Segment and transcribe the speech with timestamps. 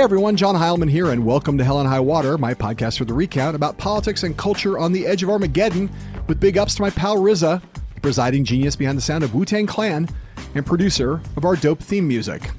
[0.00, 3.04] Hey everyone, John Heilemann here, and welcome to Hell and High Water, my podcast for
[3.04, 5.90] the recount about politics and culture on the edge of Armageddon,
[6.26, 7.60] with big ups to my pal RZA,
[7.94, 10.08] the presiding genius behind the sound of Wu Tang Clan,
[10.54, 12.50] and producer of our dope theme music.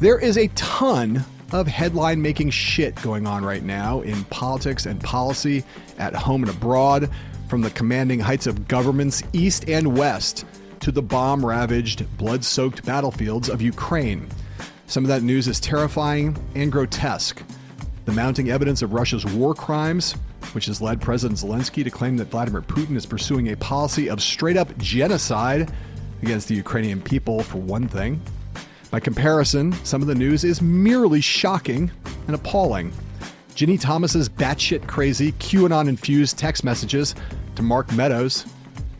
[0.00, 5.02] There is a ton of headline making shit going on right now in politics and
[5.02, 5.64] policy,
[5.96, 7.08] at home and abroad,
[7.48, 10.44] from the commanding heights of governments east and west
[10.80, 14.28] to the bomb ravaged, blood soaked battlefields of Ukraine.
[14.88, 17.42] Some of that news is terrifying and grotesque.
[18.04, 20.12] The mounting evidence of Russia's war crimes,
[20.52, 24.22] which has led President Zelensky to claim that Vladimir Putin is pursuing a policy of
[24.22, 25.72] straight up genocide
[26.22, 28.20] against the Ukrainian people, for one thing.
[28.92, 31.90] By comparison, some of the news is merely shocking
[32.28, 32.92] and appalling.
[33.56, 37.16] Ginni Thomas's batshit crazy, QAnon infused text messages
[37.56, 38.46] to Mark Meadows,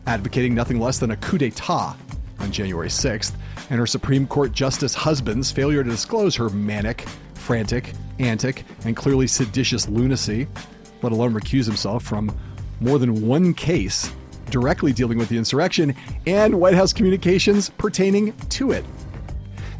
[0.05, 1.95] advocating nothing less than a coup d'etat
[2.39, 3.31] on January 6th,
[3.69, 7.01] and her Supreme Court Justice husband's failure to disclose her manic,
[7.33, 10.47] frantic, antic, and clearly seditious lunacy,
[11.01, 12.35] let alone recuse himself from
[12.79, 14.11] more than one case
[14.49, 15.93] directly dealing with the insurrection
[16.25, 18.85] and White House communications pertaining to it.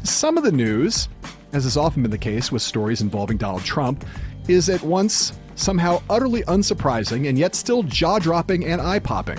[0.04, 1.08] Some of the news,
[1.52, 4.04] as has often been the case with stories involving Donald Trump,
[4.46, 9.38] is at once somehow utterly unsurprising and yet still jaw dropping and eye popping.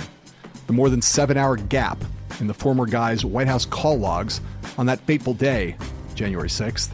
[0.67, 2.03] The more than seven hour gap
[2.39, 4.41] in the former guy's White House call logs
[4.77, 5.77] on that fateful day,
[6.15, 6.89] January 6th,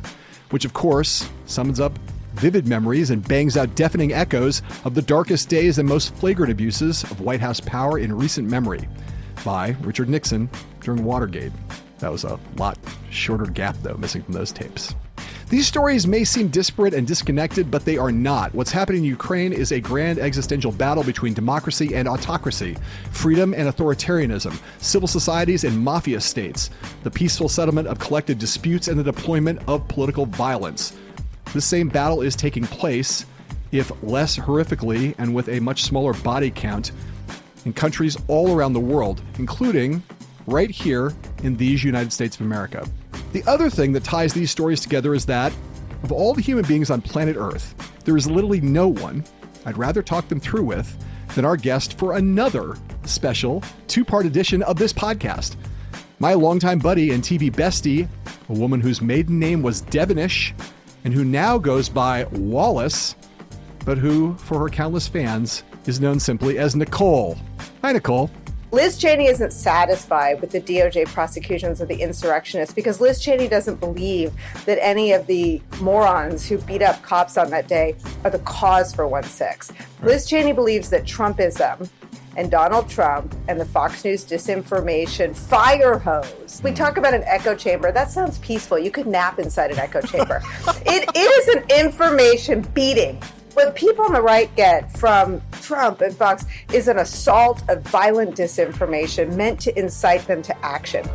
[0.50, 1.98] which of course summons up
[2.34, 7.04] vivid memories and bangs out deafening echoes of the darkest days and most flagrant abuses
[7.04, 8.88] of White House power in recent memory
[9.44, 10.50] by Richard Nixon
[10.82, 11.52] during Watergate.
[12.00, 12.78] That was a lot
[13.09, 14.96] shorter gap, though, missing from those tapes.
[15.56, 18.53] These stories may seem disparate and disconnected, but they are not.
[18.53, 22.75] What's happening in Ukraine is a grand existential battle between democracy and autocracy,
[23.12, 26.72] freedom and authoritarianism, civil societies and mafia states,
[27.03, 30.91] the peaceful settlement of collective disputes, and the deployment of political violence.
[31.53, 33.25] The same battle is taking place,
[33.72, 36.91] if less horrifically and with a much smaller body count,
[37.63, 40.03] in countries all around the world, including
[40.47, 41.13] right here
[41.44, 42.85] in these United States of America.
[43.35, 45.51] The other thing that ties these stories together is that,
[46.03, 47.75] of all the human beings on planet Earth,
[48.06, 49.25] there is literally no one
[49.66, 50.97] I'd rather talk them through with
[51.35, 55.57] than our guest for another special two part edition of this podcast.
[56.18, 58.07] My longtime buddy and TV bestie,
[58.47, 60.53] a woman whose maiden name was Devenish
[61.03, 63.18] and who now goes by Wallace,
[63.84, 67.38] but who, for her countless fans, is known simply as Nicolle.
[67.81, 68.29] Hi, Nicolle.
[68.75, 73.80] Liz Cheney isn't satisfied with the DOJ prosecutions of the insurrectionists because Liz Cheney doesn't
[73.80, 74.34] believe
[74.66, 78.94] that any of the morons who beat up cops on that day are the cause
[78.94, 79.72] for 1 6.
[79.72, 79.88] Right.
[80.03, 81.90] Liz Cheney believes that Trumpism
[82.36, 86.59] and Donald Trump and the Fox News disinformation fire hose.
[86.62, 87.94] We talk about an echo chamber.
[87.94, 88.78] That sounds peaceful.
[88.78, 90.42] You could nap inside an echo chamber.
[90.86, 93.22] it, it is an information beating
[93.56, 98.36] what people on the right get from Trump and Fox is an assault of violent
[98.36, 101.06] disinformation meant to incite them to action.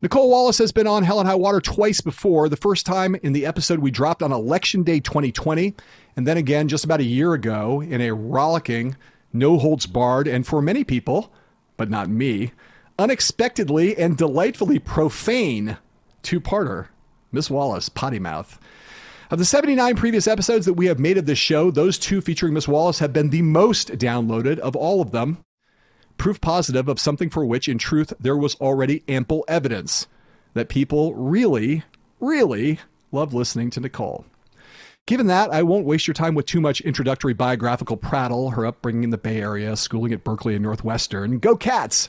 [0.00, 2.48] Nicolle Wallace has been on Hell and High Water twice before.
[2.48, 5.74] The first time in the episode we dropped on Election Day 2020,
[6.16, 8.96] and then again just about a year ago in a rollicking,
[9.32, 11.32] no holds barred, and for many people,
[11.76, 12.52] but not me,
[12.98, 15.78] unexpectedly and delightfully profane
[16.22, 16.88] two parter,
[17.30, 18.58] Miss Wallace, Potty Mouth.
[19.30, 22.54] Of the 79 previous episodes that we have made of this show, those two featuring
[22.54, 25.38] Miss Wallace have been the most downloaded of all of them.
[26.16, 30.06] Proof positive of something for which, in truth, there was already ample evidence
[30.54, 31.84] that people really,
[32.18, 32.80] really
[33.12, 34.24] love listening to Nicolle.
[35.06, 39.04] Given that, I won't waste your time with too much introductory biographical prattle, her upbringing
[39.04, 41.38] in the Bay Area, schooling at Berkeley and Northwestern.
[41.38, 42.08] Go Cats!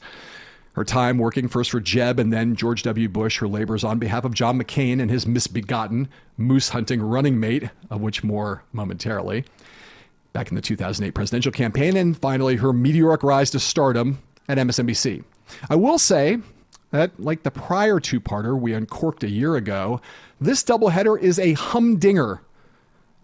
[0.79, 3.09] Her time working first for Jeb and then George W.
[3.09, 7.69] Bush, her labors on behalf of John McCain and his misbegotten moose hunting running mate,
[7.89, 9.43] of which more momentarily,
[10.31, 15.25] back in the 2008 presidential campaign, and finally her meteoric rise to stardom at MSNBC.
[15.69, 16.37] I will say
[16.91, 19.99] that, like the prior two parter we uncorked a year ago,
[20.39, 22.41] this doubleheader is a humdinger.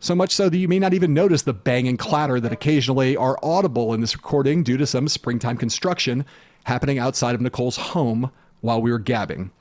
[0.01, 3.15] So much so that you may not even notice the bang and clatter that occasionally
[3.15, 6.25] are audible in this recording due to some springtime construction
[6.65, 8.31] happening outside of Nicolle's home
[8.61, 9.51] while we were gabbing.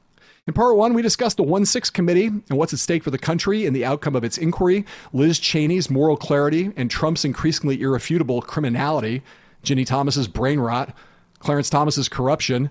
[0.47, 3.19] In part one, we discussed the 1 6 committee and what's at stake for the
[3.19, 8.43] country and the outcome of its inquiry, Liz Cheney's moral clarity and Trump's increasingly irrefutable
[8.43, 9.23] criminality,
[9.63, 10.95] Ginni Thomas's brain rot,
[11.39, 12.69] Clarence Thomas's corruption,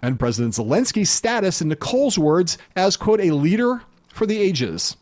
[0.00, 4.96] and President Zelensky's status, in Nicolle's words, as, quote, a leader for the ages.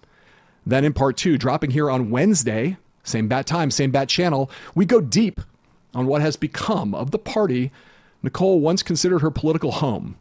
[0.67, 4.85] Then in part two, dropping here on Wednesday, same bat time, same bat channel, we
[4.85, 5.41] go deep
[5.95, 7.73] on what has become of the party
[8.23, 10.17] Nicolle once considered her political home,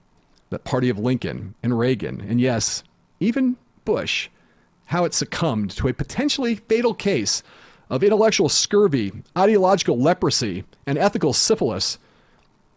[0.50, 2.84] that party of Lincoln and Reagan, and yes,
[3.20, 4.30] even Bush,
[4.88, 7.44] how it succumbed to a potentially fatal case
[7.90, 12.00] of intellectual scurvy, ideological leprosy, and ethical syphilis,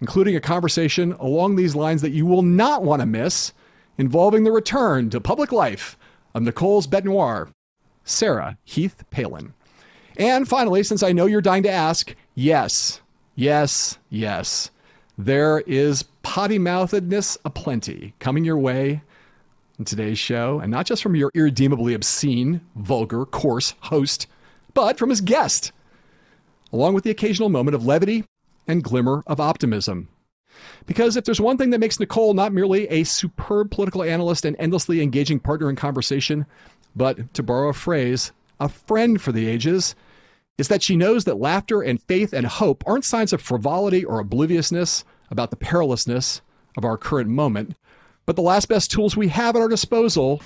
[0.00, 3.52] including a conversation along these lines that you will not want to miss
[3.98, 5.96] involving the return to public life
[6.34, 7.48] of Nicolle's bête noire,
[8.04, 9.54] Sarah Heath Palin.
[10.16, 13.00] And finally, since I know you're dying to ask, yes,
[13.34, 14.70] yes, yes,
[15.18, 19.02] there is potty mouthedness aplenty coming your way
[19.78, 24.26] in today's show, and not just from your irredeemably obscene, vulgar, coarse host,
[24.74, 25.72] but from his guest,
[26.72, 28.24] along with the occasional moment of levity
[28.66, 30.08] and glimmer of optimism.
[30.86, 34.56] Because if there's one thing that makes Nicolle not merely a superb political analyst and
[34.58, 36.46] endlessly engaging partner in conversation,
[36.94, 39.94] but, to borrow a phrase, a friend for the ages,
[40.62, 44.20] is that she knows that laughter and faith and hope aren't signs of frivolity or
[44.20, 46.40] obliviousness about the perilousness
[46.76, 47.74] of our current moment,
[48.26, 50.40] but the last best tools we have at our disposal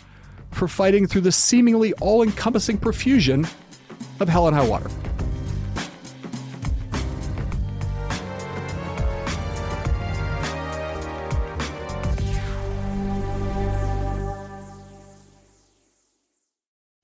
[0.52, 3.46] for fighting through the seemingly all encompassing profusion
[4.18, 4.88] of hell and high water.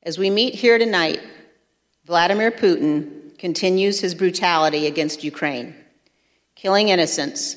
[0.02, 1.20] As we meet here tonight,
[2.04, 5.74] Vladimir Putin continues his brutality against Ukraine,
[6.56, 7.56] killing innocents,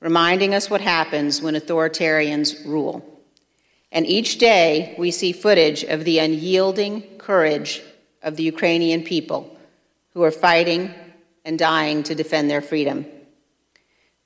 [0.00, 3.02] reminding us what happens when authoritarians rule.
[3.90, 7.82] And each day we see footage of the unyielding courage
[8.22, 9.56] of the Ukrainian people
[10.12, 10.92] who are fighting
[11.44, 13.06] and dying to defend their freedom.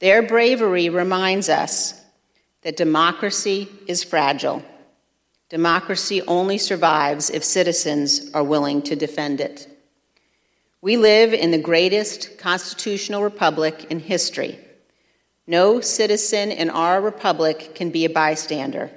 [0.00, 2.00] Their bravery reminds us
[2.62, 4.64] that democracy is fragile
[5.48, 9.68] Democracy only survives if citizens are willing to defend it.
[10.80, 14.58] We live in the greatest constitutional republic in history.
[15.46, 18.90] No citizen in our republic can be a bystander.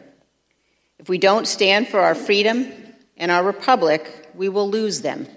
[0.97, 2.71] If we don't stand for our freedom
[3.15, 5.27] and our republic, we will lose them.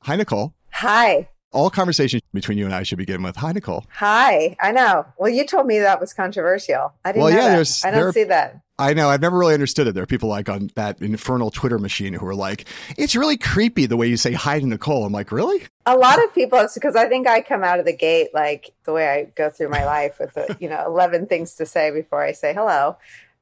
[0.00, 0.54] Hi, Nicolle.
[0.72, 1.28] Hi.
[1.52, 3.84] All conversations between you and I should begin with Hi, Nicolle.
[3.96, 4.56] Hi.
[4.60, 5.04] I know.
[5.18, 6.94] Well, you told me that was controversial.
[7.04, 8.62] I didn't well, yeah, There's, I don't there, see that.
[8.78, 9.10] I know.
[9.10, 9.92] I've never really understood it.
[9.92, 12.66] There are people like on that infernal Twitter machine who are like,
[12.96, 15.04] it's really creepy the way you say hi to Nicolle.
[15.04, 15.62] I'm like, really?
[15.84, 18.92] A lot of people, because I think I come out of the gate like the
[18.94, 22.22] way I go through my life with, the, you know, 11 things to say before
[22.22, 22.96] I say hello.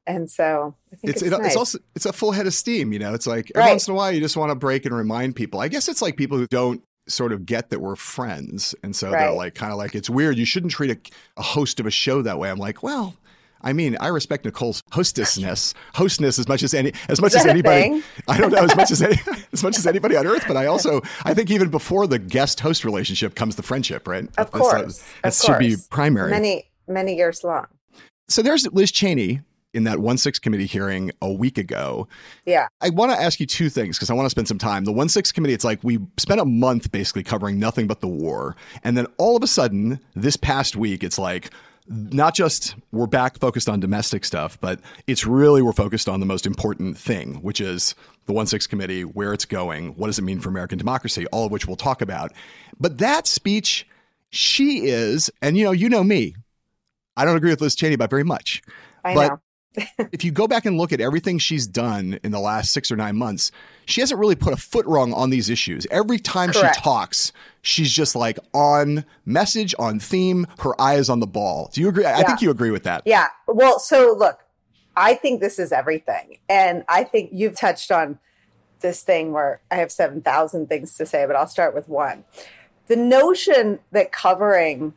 [0.07, 1.47] And so it's, it's, it, nice.
[1.47, 2.93] it's, also it's a full head of steam.
[2.93, 3.71] You know, it's like every right.
[3.71, 5.61] once in a while you just want to break and remind people.
[5.61, 9.11] I guess it's like people who don't sort of get that we're friends, and so
[9.11, 9.21] right.
[9.21, 10.39] they're like kind of like it's weird.
[10.39, 10.99] You shouldn't treat a,
[11.37, 12.51] a host of a show that way.
[12.51, 13.17] I'm like, well,
[13.63, 18.03] I mean, I respect Nicolle's hostessness, hostness as much as any, as much as anybody.
[18.29, 19.17] I don't know as much as any,
[19.53, 22.61] as much as anybody on earth, but I also, I think even before the guest
[22.61, 24.29] host relationship comes the friendship, right?
[24.39, 26.31] Of course, that, should be primary.
[26.31, 27.67] Many, many years long.
[28.29, 29.41] So there's Liz Cheney
[29.73, 32.09] in that 1 6 committee hearing a week ago.
[32.45, 32.69] Yeah.
[32.81, 34.85] I want to ask you two things because I want to spend some time.
[34.85, 38.09] The 1 6 committee, it's like we spent a month basically covering nothing but the
[38.09, 38.57] war.
[38.83, 41.51] And then all of a sudden, this past week, it's like,
[41.91, 46.27] not just we're back focused on domestic stuff, but it's really we're focused on the
[46.27, 47.97] most important thing, which is
[48.27, 51.47] the 1 6 committee, where it's going, what does it mean for American democracy, all
[51.47, 52.33] of which we'll talk about.
[52.79, 53.87] But that speech,
[54.31, 56.37] she is, and you know, you know me,
[57.17, 58.63] I don't agree with Liz Cheney about very much.
[59.05, 59.41] I but know.
[60.13, 62.97] if you go back and look at everything she's done in the last six or
[62.97, 63.53] nine months,
[63.87, 65.87] she hasn't really put a foot wrong on these issues.
[65.91, 66.77] Every time Correct.
[66.77, 71.71] she talks, she's just like on message, on theme, her eye is on the ball.
[71.73, 72.03] Do you agree?
[72.03, 72.19] Yeah.
[72.19, 73.03] I think you agree with that.
[73.05, 73.29] Yeah.
[73.47, 74.41] Well, so look,
[74.97, 76.39] I think this is everything.
[76.49, 78.19] And I think you've touched on
[78.81, 82.25] this thing where I have 7,000 things to say, but I'll start with one.
[82.89, 84.95] The notion that covering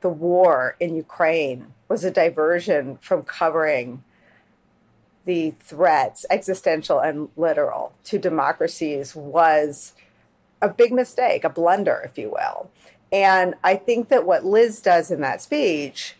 [0.00, 4.02] the war in Ukraine was a diversion from covering
[5.24, 9.92] the threats, existential and literal, to democracies was
[10.62, 12.70] a big mistake, a blunder, if you will.
[13.12, 16.14] And I think that what Liz does in that speech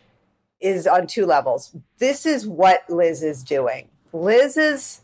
[0.60, 1.74] is on two levels.
[1.98, 3.88] This is what Liz is doing.
[4.12, 5.02] Liz's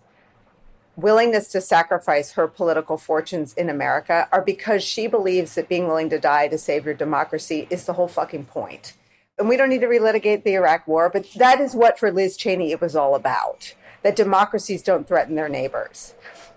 [0.97, 6.11] willingness to sacrifice her political fortunes in America are because she believes that being willing
[6.11, 8.95] to die to save your democracy is the whole fucking point.
[9.42, 12.37] And we don't need to relitigate the Iraq war, but that is what for Liz
[12.37, 16.14] Cheney it was all about that democracies don't threaten their neighbors.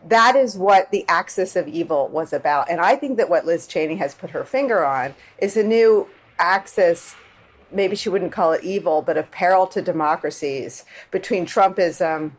[0.07, 2.69] That is what the axis of evil was about.
[2.69, 6.07] And I think that what Liz Cheney has put her finger on is a new
[6.37, 7.15] axis
[7.71, 12.33] maybe she wouldn't call it evil, but of peril to democracies between Trumpism,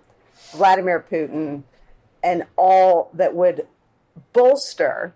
[0.53, 1.65] Vladimir Putin,
[2.23, 3.67] and all that would
[4.33, 5.13] bolster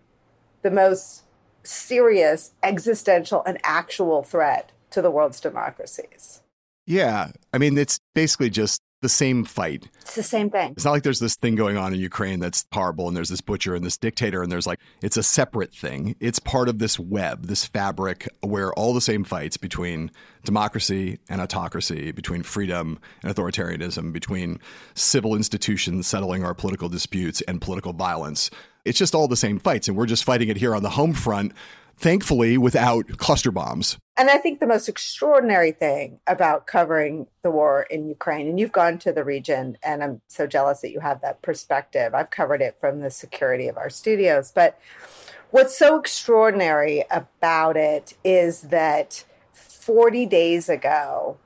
[0.63, 1.23] the most
[1.63, 6.43] serious existential and actual threat to the world's democracies.
[6.87, 7.31] Yeah.
[7.53, 9.89] I mean, it's basically just the same fight.
[10.03, 10.73] It's the same thing.
[10.73, 13.41] It's not like there's this thing going on in Ukraine that's horrible and there's this
[13.41, 16.17] butcher and this dictator and there's like, it's a separate thing.
[16.21, 20.11] It's part of this web, this fabric where all the same fights between
[20.45, 24.61] democracy and autocracy, between freedom and authoritarianism, between
[24.95, 28.51] civil institutions settling our political disputes and political violence.
[28.85, 29.89] It's just all the same fights.
[29.89, 31.53] And we're just fighting it here on the home front
[32.01, 33.99] thankfully without cluster bombs.
[34.17, 38.73] And I think the most extraordinary thing about covering the war in Ukraine, and you've
[38.73, 42.15] gone to the region, and I'm so jealous that you have that perspective.
[42.15, 44.51] I've covered it from the security of our studios.
[44.51, 44.79] But
[45.51, 51.39] what's so extraordinary about it is that 40 days ago,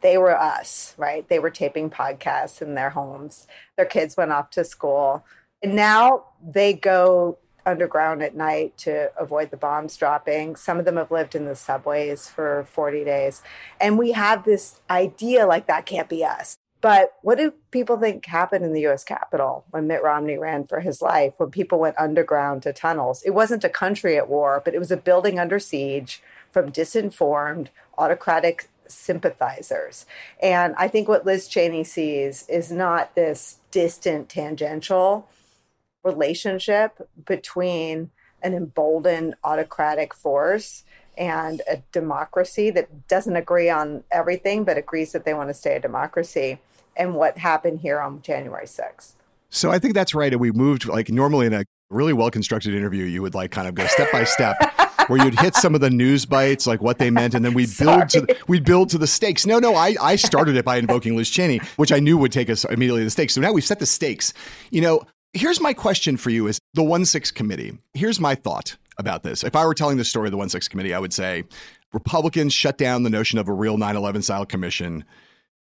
[0.00, 1.28] they were us, right?
[1.28, 3.46] They were taping podcasts in their homes.
[3.76, 5.24] Their kids went off to school.
[5.62, 10.56] And now they go underground at night to avoid the bombs dropping.
[10.56, 13.42] Some of them have lived in the subways for 40 days.
[13.80, 16.56] And we have this idea like that can't be us.
[16.80, 20.80] But what do people think happened in the US Capitol when Mitt Romney ran for
[20.80, 23.22] his life, when people went underground to tunnels?
[23.24, 27.68] It wasn't a country at war, but it was a building under siege from disinformed,
[27.98, 30.06] autocratic sympathizers.
[30.40, 35.28] And I think what Liz Cheney sees is not this distant tangential
[36.08, 38.10] relationship between
[38.42, 40.84] an emboldened autocratic force
[41.16, 45.74] and a democracy that doesn't agree on everything but agrees that they want to stay
[45.76, 46.58] a democracy
[46.96, 49.12] and what happened here on January 6th.
[49.50, 50.32] So I think that's right.
[50.32, 53.66] And we moved like normally in a really well constructed interview, you would like kind
[53.66, 54.56] of go step by step.
[55.08, 57.70] where you'd hit some of the news bites, like what they meant, and then we'd
[57.78, 59.46] build to the, we'd build to the stakes.
[59.46, 62.50] No, no, I, I started it by invoking Liz Cheney, which I knew would take
[62.50, 63.34] us immediately to the stakes.
[63.34, 64.32] So now we've set the stakes.
[64.70, 65.02] You know,
[65.34, 67.76] Here's my question for you is the 1-6 committee.
[67.92, 69.44] Here's my thought about this.
[69.44, 71.44] If I were telling the story of the 1-6 committee, I would say
[71.92, 75.04] Republicans shut down the notion of a real 9/11 style commission.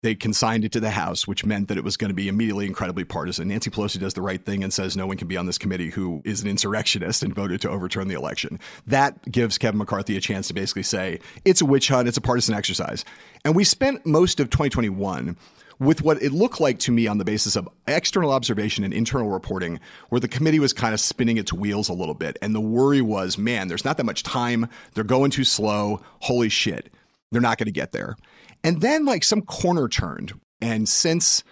[0.02, 2.66] They consigned it to the House, which meant that it was going to be immediately
[2.66, 3.48] incredibly partisan.
[3.48, 5.90] Nancy Pelosi does the right thing and says no one can be on this committee
[5.90, 8.60] who is an insurrectionist and voted to overturn the election.
[8.86, 12.20] That gives Kevin McCarthy a chance to basically say it's a witch hunt, it's a
[12.20, 13.04] partisan exercise.
[13.44, 15.36] And we spent most of 2021
[15.78, 19.30] with what it looked like to me on the basis of external observation and internal
[19.30, 22.38] reporting, where the committee was kind of spinning its wheels a little bit.
[22.40, 24.68] And the worry was, man, there's not that much time.
[24.94, 26.00] They're going too slow.
[26.20, 26.92] Holy shit.
[27.30, 28.16] They're not going to get there.
[28.64, 30.32] And then, like, some corner turned.
[30.60, 31.44] And since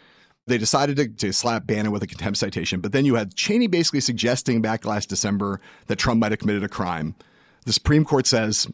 [0.47, 3.67] they decided to, to, slap Bannon with a contempt citation, but then you had Cheney
[3.67, 7.15] basically suggesting back last December that Trump might have committed a crime.
[7.67, 8.67] The Supreme Court says,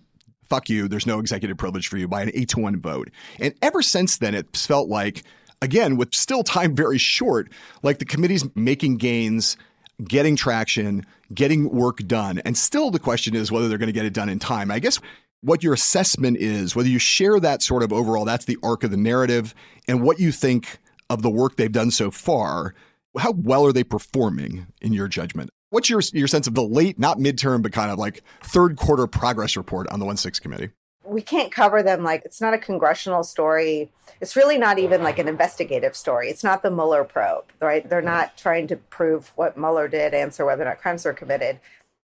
[0.49, 3.11] fuck you, there's no executive privilege for you by an eight to one vote.
[3.39, 5.23] And ever since then, it's felt like
[5.63, 7.51] again, with still time very short,
[7.83, 9.57] like the committee's making gains,
[10.05, 12.39] getting traction, getting work done.
[12.45, 14.71] And still the question is whether they're going to get it done in time.
[14.71, 14.99] I guess
[15.43, 18.91] what your assessment is, whether you share that sort of overall, that's the arc of
[18.91, 19.55] the narrative,
[19.89, 22.75] and what you think of the work they've done so far.
[23.19, 25.51] How well are they performing in your judgment?
[25.71, 29.07] What's your your sense of the late, not midterm, but kind of like third quarter
[29.07, 30.71] progress report on the 1 6 committee?
[31.11, 33.91] We can't cover them like it's not a congressional story.
[34.21, 36.29] It's really not even like an investigative story.
[36.29, 37.89] It's not the Mueller probe, right?
[37.89, 41.59] They're not trying to prove what Mueller did, answer whether or not crimes were committed.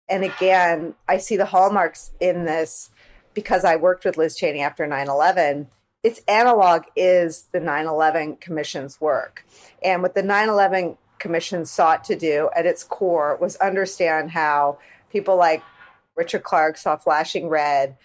[0.10, 2.90] And again, I see the hallmarks in this
[3.36, 5.68] because I worked with Liz Cheney after 9 11.
[6.02, 9.46] Its analog is the 9 11 Commission's work.
[9.84, 14.80] And what the 9 11 Commission sought to do at its core was understand how
[15.12, 15.62] people like
[16.16, 17.98] Richard Clarke saw flashing red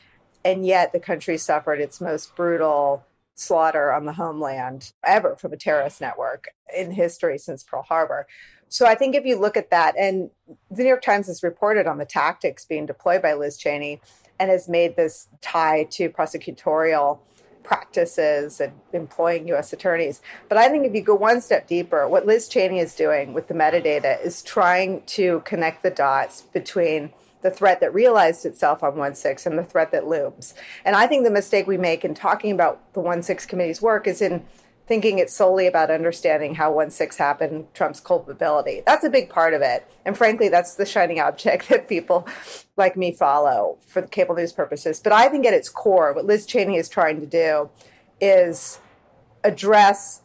[0.44, 3.04] and yet the country suffered its most brutal
[3.34, 8.26] slaughter on the homeland ever from a terrorist network in history since Pearl Harbor.
[8.68, 10.30] So I think if you look at that, and
[10.70, 14.00] the New York Times has reported on the tactics being deployed by Liz Cheney
[14.38, 17.18] and has made this tie to prosecutorial
[17.62, 19.72] practices and employing U.S.
[19.72, 20.22] attorneys.
[20.48, 23.48] But I think if you go one step deeper, what Liz Cheney is doing with
[23.48, 28.96] the metadata is trying to connect the dots between the threat that realized itself on
[28.96, 30.54] 1 6 and the threat that looms.
[30.84, 34.06] And I think the mistake we make in talking about the 1 6 committee's work
[34.06, 34.44] is in
[34.86, 38.82] thinking it's solely about understanding how 1 6 happened, Trump's culpability.
[38.84, 39.88] That's a big part of it.
[40.04, 42.26] And frankly, that's the shining object that people
[42.76, 45.00] like me follow for cable news purposes.
[45.00, 47.70] But I think at its core, what Liz Cheney is trying to do
[48.20, 48.80] is
[49.44, 50.22] address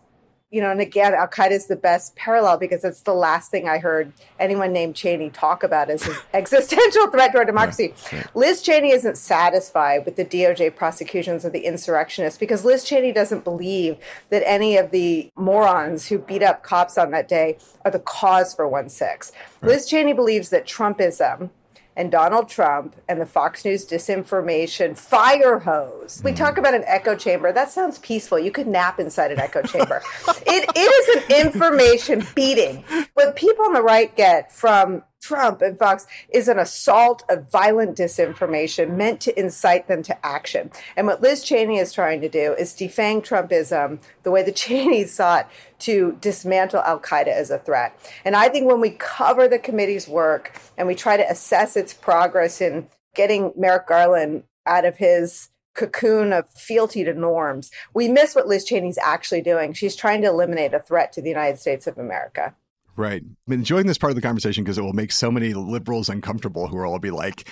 [0.56, 3.68] you know, and again, Al Qaeda is the best parallel because it's the last thing
[3.68, 7.94] I heard anyone named Cheney talk about as his existential threat to our democracy.
[8.10, 8.28] Yeah, yeah.
[8.36, 13.44] Liz Cheney isn't satisfied with the DOJ prosecutions of the insurrectionists because Liz Cheney doesn't
[13.44, 13.98] believe
[14.30, 18.56] that any of the morons who beat up cops on that day are the cause
[18.56, 19.34] for 1 6.
[19.60, 19.72] Right.
[19.72, 21.50] Liz Cheney believes that Trumpism
[21.96, 26.22] and Donald Trump and the Fox News disinformation fire hose.
[26.24, 26.38] We hmm.
[26.38, 27.52] talk about an echo chamber.
[27.52, 28.40] That sounds peaceful.
[28.40, 30.02] You could nap inside an echo chamber.
[30.28, 32.84] it, it is an information beating.
[33.14, 37.98] What people on the right get from Trump and Fox is an assault of violent
[37.98, 40.70] disinformation meant to incite them to action.
[40.96, 45.12] And what Liz Cheney is trying to do is defang Trumpism the way the Cheneys
[45.12, 47.98] sought to dismantle Al Qaeda as a threat.
[48.24, 51.92] And I think when we cover the committee's work and we try to assess its
[51.92, 58.36] progress in getting Merrick Garland out of his cocoon of fealty to norms, we miss
[58.36, 59.74] what Liz Cheney's actually doing.
[59.74, 62.54] She's trying to eliminate a threat to the United States of America.
[62.98, 63.22] Right.
[63.48, 66.68] I'm enjoying this part of the conversation because it will make so many liberals uncomfortable
[66.68, 67.48] who will all be like,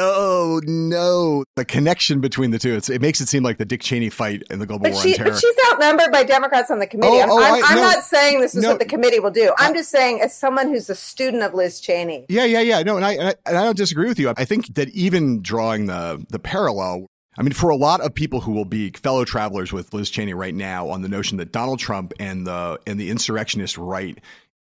[0.00, 2.74] oh no, the connection between the two.
[2.74, 5.02] It's, it makes it seem like the Dick Cheney fight in the global But, war
[5.02, 5.30] she, on terror.
[5.30, 7.08] but she's outnumbered by Democrats on the committee.
[7.18, 7.82] Oh, I'm, oh, I'm, I- I'm no.
[7.82, 8.70] not saying this is No.
[8.70, 9.48] what the committee will do.
[9.50, 12.82] Uh, I'm just saying, as someone who's a student of Liz Cheney, Yeah, yeah, yeah.
[12.82, 14.32] No, and I, and I and I don't disagree with you.
[14.36, 18.40] I think that even drawing the the parallel, I mean, for a lot of people
[18.40, 21.78] who will be fellow travelers with Liz Cheney right now on the notion that Donald
[21.80, 24.18] Trump and the and the insurrectionist right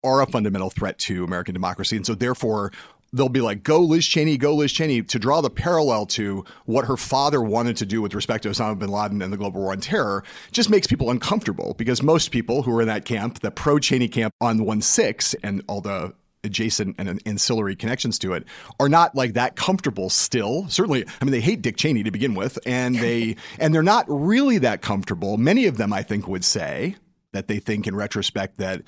[0.06, 2.72] are a fundamental threat to American democracy, and so therefore
[3.12, 6.86] they'll be like, "Go Liz Cheney, go Liz Cheney," to draw the parallel to what
[6.86, 9.72] her father wanted to do with respect to Osama bin Laden and the global war
[9.72, 13.50] on terror, just makes people uncomfortable because most people who are in that camp, the
[13.50, 16.14] pro Cheney camp on one six, and all the
[16.46, 18.44] adjacent and ancillary connections to it
[18.80, 20.66] are not like that comfortable still.
[20.68, 24.06] Certainly i mean they hate dick cheney to begin with and they and they're not
[24.08, 25.36] really that comfortable.
[25.36, 26.96] Many of them i think would say
[27.32, 28.82] that they think in retrospect that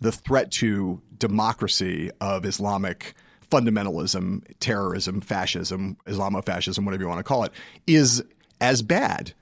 [0.00, 3.14] the threat to democracy of islamic
[3.50, 7.52] fundamentalism terrorism fascism islamofascism whatever you want to call it
[7.86, 8.22] is
[8.60, 9.32] as bad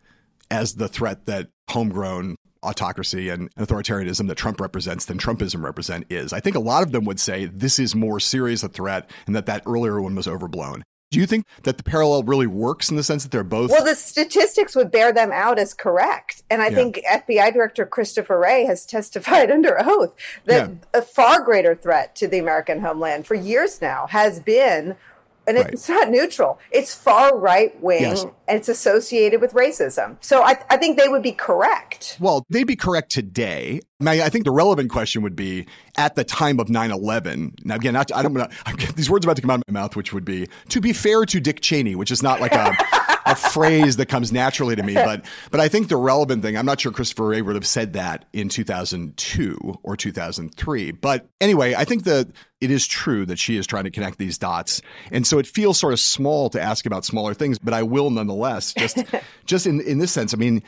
[0.50, 6.32] as the threat that homegrown autocracy and authoritarianism that Trump represents than Trumpism represent is.
[6.32, 9.36] I think a lot of them would say this is more serious a threat and
[9.36, 10.82] that that earlier one was overblown.
[11.10, 13.84] Do you think that the parallel really works in the sense that they're both well,
[13.84, 16.42] the statistics would bear them out as correct.
[16.50, 16.74] And I Yeah.
[16.76, 20.14] think FBI Director Christopher Wray has testified under oath
[20.46, 20.74] that Yeah.
[20.94, 24.96] a far greater threat to the American homeland for years now has been.
[25.46, 25.68] And Right.
[25.72, 26.58] it's not neutral.
[26.72, 28.22] It's far right wing Yes.
[28.48, 30.16] and it's associated with racism.
[30.20, 32.16] So I, I think they would be correct.
[32.20, 33.80] Well, they'd be correct today.
[34.00, 37.54] Now, I think the relevant question would be at the time of 9 11.
[37.64, 39.96] Now, again, not, I don't to, these words about to come out of my mouth,
[39.96, 42.76] which would be to be fair to Dick Cheney, which is not like a,
[43.26, 44.96] a phrase that comes naturally to me.
[45.06, 47.92] But, but I think the relevant thing, I'm not sure Christopher Wray would have said
[47.92, 50.90] that in 2002 or 2003.
[50.90, 52.28] But anyway, I think that
[52.60, 54.82] it is true that she is trying to connect these dots.
[55.12, 58.10] And so it feels sort of small to ask about smaller things, but I will
[58.10, 58.98] nonetheless, just,
[59.44, 60.34] just in, in this sense.
[60.34, 60.60] I mean,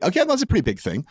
[0.00, 1.04] again, that's a pretty big thing.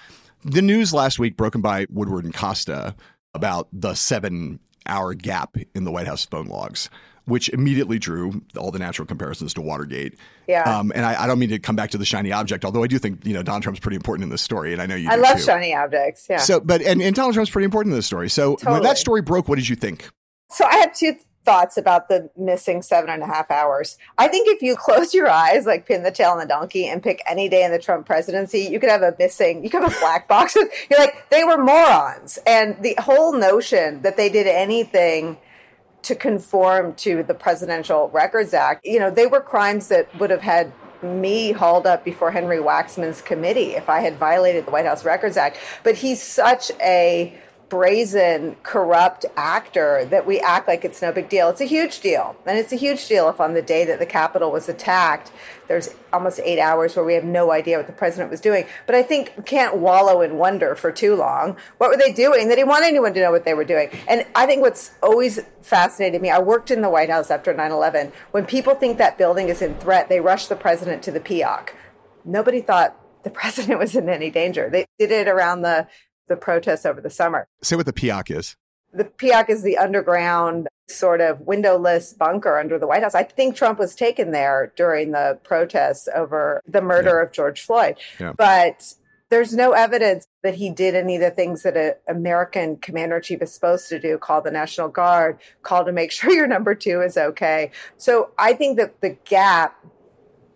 [0.43, 2.95] The news last week, broken by Woodward and Costa,
[3.35, 6.89] about the seven hour gap in the White House phone logs,
[7.31, 10.17] which immediately drew all the natural comparisons to Watergate.
[10.47, 10.63] Yeah.
[10.63, 12.87] Um, and I, I don't mean to come back to the shiny object, although I
[12.87, 14.73] do think, you know, Donald Trump's pretty important in this story.
[14.73, 15.43] And I know you I love too.
[15.43, 16.27] shiny objects.
[16.29, 16.39] Yeah.
[16.39, 18.29] So, but, and, and Donald Trump's pretty important in this story.
[18.29, 20.09] So when that story broke, what did you think?
[20.49, 21.15] So I have two
[21.45, 23.97] thoughts about the missing seven and a half hours.
[24.17, 27.01] I think if you close your eyes, like pin the tail on the donkey, and
[27.01, 29.95] pick any day in the Trump presidency, you could have a missing, you could have
[29.95, 30.55] a black box.
[30.89, 32.37] You're like, they were morons.
[32.45, 35.37] And the whole notion that they did anything
[36.03, 40.41] to conform to the Presidential Records Act, you know, they were crimes that would have
[40.41, 40.71] had
[41.03, 45.37] me hauled up before Henry Waxman's committee if I had violated the White House Records
[45.37, 45.57] Act.
[45.83, 47.33] But he's such a
[47.71, 51.47] brazen, corrupt actor that we act like it's no big deal.
[51.47, 52.35] It's a huge deal.
[52.45, 55.31] And it's a huge deal if on the day that the Capitol was attacked,
[55.69, 58.65] there's almost eight hours where we have no idea what the president was doing.
[58.85, 61.55] But I think we can't wallow in wonder for too long.
[61.77, 62.49] What were they doing?
[62.49, 63.89] They didn't want anyone to know what they were doing.
[64.05, 67.71] And I think what's always fascinated me, I worked in the White House after 9
[67.71, 68.11] 11.
[68.31, 71.69] When people think that building is in threat, they rush the president to the PIOC.
[72.25, 74.69] Nobody thought the president was in any danger.
[74.69, 75.87] They did it around the
[76.31, 77.45] the protests over the summer.
[77.61, 78.55] Say what the PIOC is.
[78.93, 83.15] The PIOC is the underground sort of windowless bunker under the White House.
[83.15, 87.97] I think Trump was taken there during the protests over the murder of George Floyd.
[88.19, 88.33] Yeah.
[88.37, 88.93] But
[89.29, 93.23] there's no evidence that he did any of the things that an American commander in
[93.23, 96.75] chief is supposed to do call the National Guard, call to make sure your number
[96.75, 97.71] two is okay.
[97.97, 99.77] So I think that the gap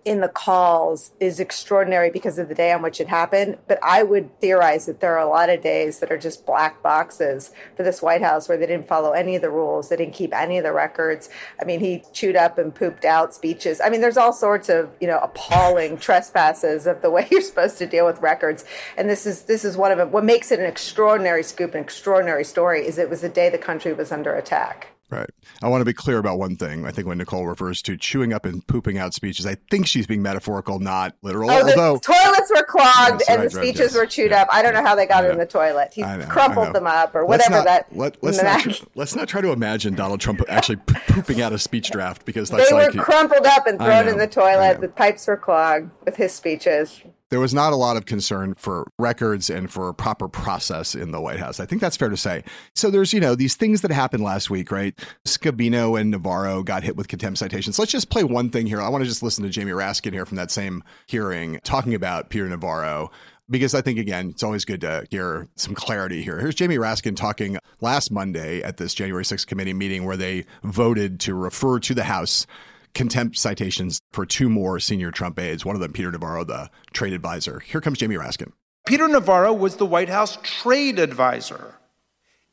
[0.05, 3.57] in the calls is extraordinary because of the day on which it happened.
[3.67, 6.81] But I would theorize that there are a lot of days that are just black
[6.83, 10.13] boxes for this White House where they didn't follow any of the rules, they didn't
[10.13, 11.29] keep any of the records.
[11.59, 13.81] I mean, he chewed up and pooped out speeches.
[13.81, 17.79] I mean, there's all sorts of you know appalling trespasses of the way you're supposed
[17.79, 18.63] to deal with records.
[18.97, 20.11] And this is this is one of them.
[20.11, 23.57] What makes it an extraordinary scoop, an extraordinary story, is it was the day the
[23.57, 24.94] country was under attack.
[25.11, 25.29] Right.
[25.61, 26.83] I want to be clear about one thing.
[26.85, 30.07] I think when Nicolle refers to chewing up and pooping out speeches, I think she's
[30.07, 31.51] being metaphorical, not literal.
[31.51, 33.95] Oh, the although toilets were clogged Yes, and right, the right, speeches yes.
[33.95, 34.41] were chewed Yeah.
[34.41, 34.47] up.
[34.51, 35.93] I don't know how they got I in the toilet.
[35.93, 37.95] He know, crumpled them up or Let's whatever not- that.
[37.95, 41.91] Let, let's not let's not try to imagine Donald Trump actually pooping out a speech
[41.91, 44.81] draft because that's they like were crumpled up and thrown know, in the toilet.
[44.81, 47.01] The pipes were clogged with his speeches.
[47.35, 51.19] There was not a lot of concern for records and for proper process in the
[51.19, 51.59] White House.
[51.59, 52.45] I think that's fair to say.
[52.75, 54.97] So there's, you know, these things that happened last week, right?
[55.25, 57.77] Scavino and Navarro got hit with contempt citations.
[57.77, 58.79] Let's just play one thing here.
[58.79, 62.29] I want to just listen to Jamie Raskin here from that same hearing talking about
[62.29, 63.11] Peter Navarro.
[63.49, 66.39] Because I think, again, it's always good to hear some clarity here.
[66.39, 71.19] Here's Jamie Raskin talking last Monday at this January 6th committee meeting where they voted
[71.19, 72.47] to refer to the House
[72.95, 77.13] contempt citations for two more senior Trump aides, one of them, Peter Navarro, the trade
[77.13, 77.59] advisor.
[77.59, 78.51] Here comes Jamie Raskin.
[78.87, 81.75] Peter Navarro was the White House trade advisor.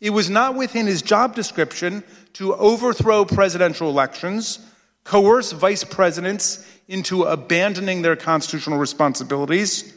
[0.01, 2.03] It was not within his job description
[2.35, 4.59] to overthrow presidential elections,
[5.05, 9.95] coerce vice presidents into abandoning their constitutional responsibilities,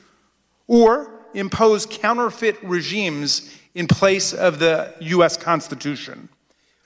[0.67, 5.37] or impose counterfeit regimes in place of the U.S.
[5.37, 6.29] Constitution.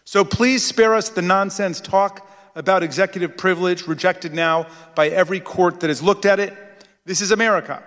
[0.05, 5.79] So please spare us the nonsense talk about executive privilege rejected now by every court
[5.79, 6.55] that has looked at it.
[7.05, 7.83] This is America,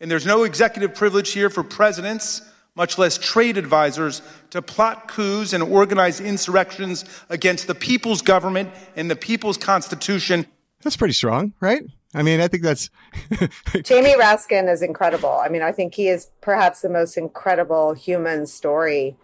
[0.00, 2.42] and there's no executive privilege here for presidents,
[2.74, 9.10] much less trade advisors, to plot coups and organize insurrections against the people's government and
[9.10, 10.46] the people's constitution.
[10.82, 11.82] That's pretty strong, right?
[12.14, 12.90] I mean, I think that's
[13.82, 15.40] Jamie Raskin is incredible.
[15.42, 19.16] I mean, I think he is perhaps the most incredible human story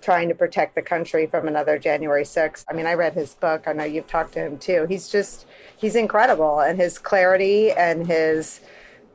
[0.00, 2.64] trying to protect the country from another January 6th.
[2.68, 3.64] I mean, I read his book.
[3.66, 4.86] I know you've talked to him too.
[4.88, 6.60] He's just, he's incredible.
[6.60, 8.60] And his clarity and his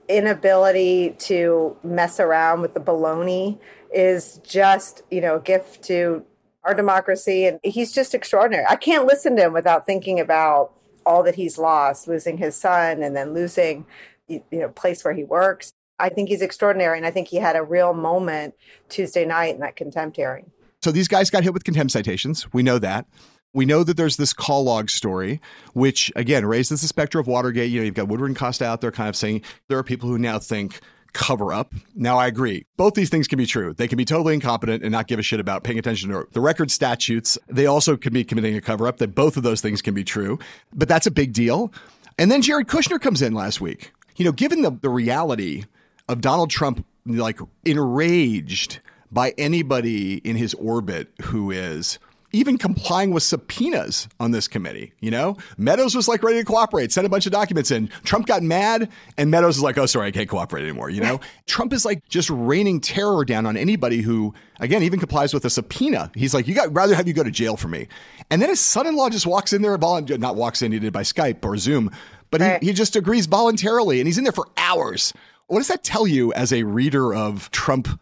[0.10, 3.60] inability to mess around with the baloney
[3.94, 6.26] is just, you know, a gift to
[6.64, 7.46] our democracy.
[7.46, 8.66] And he's just extraordinary.
[8.70, 10.74] I can't listen to him without thinking about
[11.06, 13.86] all that he's lost, losing his son and then losing,
[14.28, 15.72] you know, place where he works.
[16.00, 16.98] I think he's extraordinary.
[16.98, 18.56] And I think he had a real moment
[18.90, 20.52] Tuesday night in that contempt hearing.
[20.84, 22.52] So these guys got hit with contempt citations.
[22.54, 23.06] We know that.
[23.54, 25.42] We know that there's this call log story,
[25.74, 27.70] which again raises the specter of Watergate.
[27.70, 30.10] You know, you've got Woodward and Costa out there kind of saying there are people
[30.10, 30.80] who now think
[31.14, 31.74] cover up.
[31.94, 32.66] Now, I agree.
[32.78, 33.74] Both these things can be true.
[33.74, 36.40] They can be totally incompetent and not give a shit about paying attention to the
[36.40, 37.38] record statutes.
[37.50, 38.98] They also could be committing a cover up.
[38.98, 40.40] That both of those things can be true,
[40.74, 41.74] but that's a big deal.
[42.18, 43.92] And then Jared Kushner comes in last week.
[44.16, 45.66] You know, given the, the reality
[46.08, 48.80] of Donald Trump, like enraged
[49.12, 52.00] by anybody in his orbit who is
[52.34, 54.94] even complying with subpoenas on this committee.
[55.00, 57.88] You know, Meadows was like ready to cooperate, sent a bunch of documents in.
[58.04, 60.90] Trump got mad, and Meadows is like, oh, sorry, I can't cooperate anymore.
[60.90, 65.34] You know, Trump is like just raining terror down on anybody who, again, even complies
[65.34, 66.12] with a subpoena.
[66.16, 67.88] He's like, you got rather have you go to jail for me.
[68.30, 70.94] And then his son in law just walks in there, not walks in, he did
[70.94, 71.92] by Skype or Zoom,
[72.30, 75.14] but he, he just agrees voluntarily, and he's in there for hours.
[75.48, 78.00] What does that tell you as a reader of Trump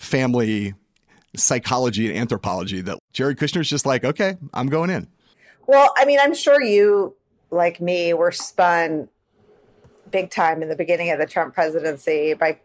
[0.00, 0.74] family
[1.36, 5.06] psychology and anthropology that Jared Kushner's just like, okay, I'm going in.
[5.66, 7.14] Well, I mean, I'm sure you,
[7.50, 9.08] like me, were spun
[10.10, 12.58] big time in the beginning of the Trump presidency by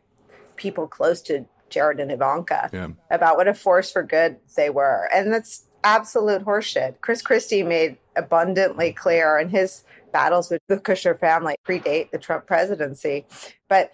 [0.55, 2.87] people close to Jared and Ivanka Yeah.
[3.11, 5.07] about what a force for good they were.
[5.13, 7.01] And that's absolute horseshit.
[7.01, 12.47] Chris Christie made abundantly clear in his battles with the Kushner family predate the Trump
[12.47, 13.25] presidency.
[13.67, 13.91] But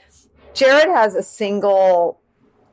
[0.54, 2.20] Jared has a single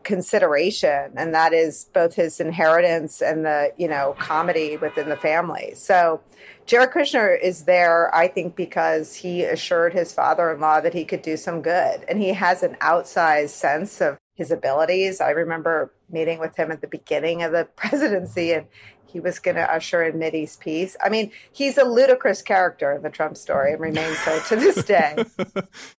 [0.09, 5.73] consideration and that is both his inheritance and the you know comedy within the family.
[5.77, 6.23] So
[6.65, 11.35] jared kushner is there i think because he assured his father-in-law that he could do
[11.37, 15.21] some good and he has an outsized sense of his abilities.
[15.21, 18.67] I remember meeting with him at the beginning of the presidency and
[19.09, 20.97] he was going to usher in Mideast peace.
[21.03, 24.85] I mean, he's a ludicrous character in the Trump story and remains so to this
[24.85, 25.25] day.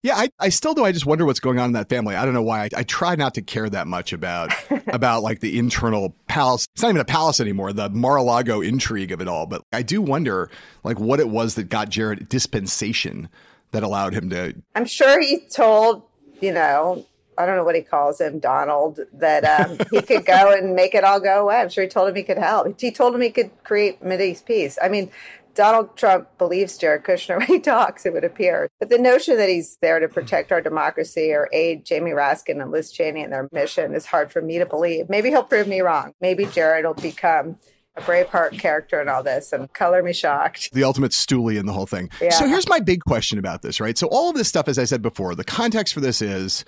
[0.01, 0.85] Yeah, I, I still do.
[0.85, 2.15] I just wonder what's going on in that family.
[2.15, 2.63] I don't know why.
[2.63, 4.51] I, I try not to care that much about
[4.87, 6.67] about like the internal palace.
[6.73, 7.73] It's not even a palace anymore.
[7.73, 9.45] The Mar-a-Lago intrigue of it all.
[9.45, 10.49] But I do wonder
[10.83, 13.29] like what it was that got Jared dispensation
[13.71, 14.55] that allowed him to.
[14.75, 16.03] I'm sure he told,
[16.39, 17.05] you know,
[17.39, 20.93] I don't know what he calls him, Donald, that um, he could go and make
[20.93, 21.55] it all go away.
[21.55, 22.79] I'm sure he told him he could help.
[22.79, 24.77] He told him he could create Mideast peace.
[24.81, 25.09] I mean,
[25.55, 28.69] Donald Trump believes Jared Kushner when he talks, it would appear.
[28.79, 32.71] But the notion that he's there to protect our democracy or aid Jamie Raskin and
[32.71, 35.09] Liz Cheney in their mission is hard for me to believe.
[35.09, 36.13] Maybe he'll prove me wrong.
[36.19, 37.57] Maybe Jared will become
[37.95, 40.71] a Braveheart character in all this and color me shocked.
[40.73, 42.09] the ultimate stoolie in the whole thing.
[42.21, 42.29] Yeah.
[42.31, 43.97] So here's my big question about this, right?
[43.97, 46.65] So all of this stuff, as I said before, the context for this is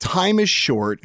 [0.00, 1.00] time is short.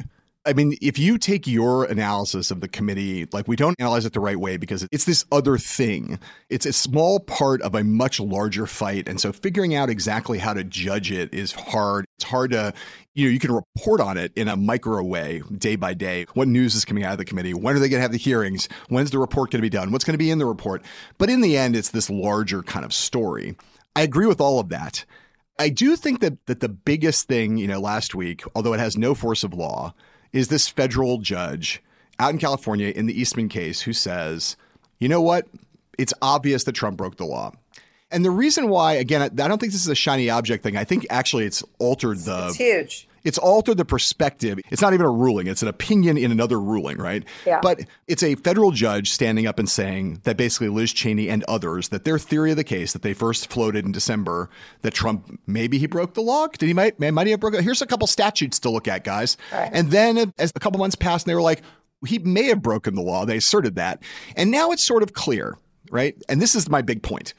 [0.46, 4.12] I mean, if you take your analysis of the committee, like we don't analyze it
[4.12, 6.18] the right way because it's this other thing.
[6.50, 9.08] It's a small part of a much larger fight.
[9.08, 12.04] And so figuring out exactly how to judge it is hard.
[12.18, 12.74] It's hard to,
[13.14, 16.26] you know, you can report on it in a micro way day by day.
[16.34, 17.54] What news is coming out of the committee?
[17.54, 18.68] When are they going to have the hearings?
[18.90, 19.92] When's the report going to be done?
[19.92, 20.82] What's going to be in the report?
[21.16, 23.56] But in the end, it's this larger kind of story.
[23.96, 25.06] I agree with all of that.
[25.58, 28.96] I do think that that the biggest thing, you know, last week, although it has
[28.96, 29.94] no force of law,
[30.32, 31.82] is this federal judge
[32.18, 34.56] out in California in the Eastman case who says,
[34.98, 35.46] you know what?
[35.98, 37.52] It's obvious that Trump broke the law.
[38.10, 40.76] And the reason why, again, I don't think this is a shiny object thing.
[40.76, 42.48] I think actually it's altered the.
[42.48, 44.58] It's huge it's altered the perspective.
[44.70, 47.24] It's not even a ruling, it's an opinion in another ruling, right?
[47.46, 47.60] Yeah.
[47.62, 51.88] But it's a federal judge standing up and saying that basically Liz Cheney and others,
[51.88, 54.50] that their theory of the case that they first floated in December,
[54.82, 56.46] that Trump maybe he broke the law.
[56.46, 57.62] Did he might, might he have broken?
[57.64, 59.36] Here's a couple statutes to look at, guys.
[59.52, 59.70] Right.
[59.72, 61.62] And then as a couple months passed, and they were like,
[62.06, 63.24] he may have broken the law.
[63.24, 64.02] They asserted that.
[64.36, 65.56] And now it's sort of clear,
[65.90, 66.14] right?
[66.28, 67.32] And this is my big point.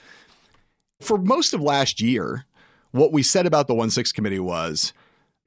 [1.01, 2.45] For most of last year,
[2.91, 4.93] what we said about the 1 6 committee was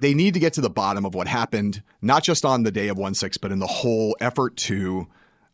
[0.00, 2.88] they need to get to the bottom of what happened, not just on the day
[2.88, 5.06] of 1 6, but in the whole effort to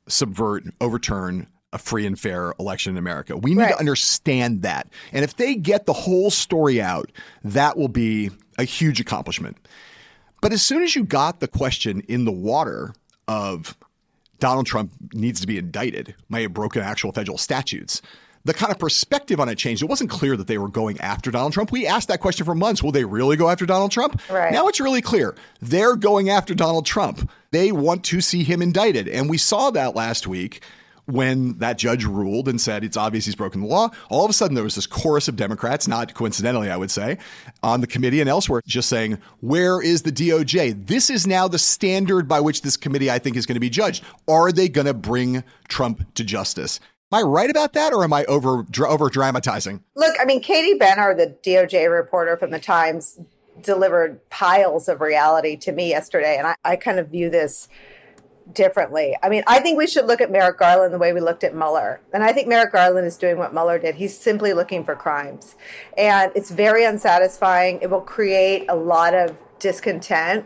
[0.06, 3.36] subvert, overturn a free and fair election in America.
[3.36, 3.72] We need right.
[3.72, 4.88] to understand that.
[5.12, 7.10] And if they get the whole story out,
[7.42, 9.56] that will be a huge accomplishment.
[10.40, 12.94] But as soon as you got the question in the water
[13.26, 13.76] of
[14.38, 18.02] Donald Trump needs to be indicted, may have broken actual federal statutes,
[18.44, 19.82] the kind of perspective on it changed.
[19.82, 21.72] It wasn't clear that they were going after Donald Trump.
[21.72, 22.82] We asked that question for months.
[22.82, 24.20] Will they really go after Donald Trump?
[24.30, 24.52] Right.
[24.52, 25.34] Now it's really clear.
[25.60, 27.30] They're going after Donald Trump.
[27.50, 29.08] They want to see him indicted.
[29.08, 30.62] And we saw that last week
[31.06, 33.90] when that judge ruled and said it's obvious he's broken the law.
[34.08, 37.18] All of a sudden, there was this chorus of Democrats, not coincidentally, I would say,
[37.62, 40.86] on the committee and elsewhere, just saying, Where is the DOJ?
[40.86, 43.70] This is now the standard by which this committee, I think, is going to be
[43.70, 44.04] judged.
[44.28, 46.80] Are they going to bring Trump to justice?
[47.12, 49.84] Am I right about that, or am I over over dramatizing?
[49.94, 53.20] Look, I mean, Katie Benner, the DOJ reporter from the Times,
[53.62, 57.68] delivered piles of reality to me yesterday, and I, I kind of view this
[58.52, 59.16] differently.
[59.22, 61.54] I mean, I think we should look at Merrick Garland the way we looked at
[61.54, 62.00] Mueller.
[62.12, 63.94] And I think Merrick Garland is doing what Mueller did.
[63.94, 65.56] He's simply looking for crimes.
[65.96, 67.78] And it's very unsatisfying.
[67.80, 70.44] It will create a lot of discontent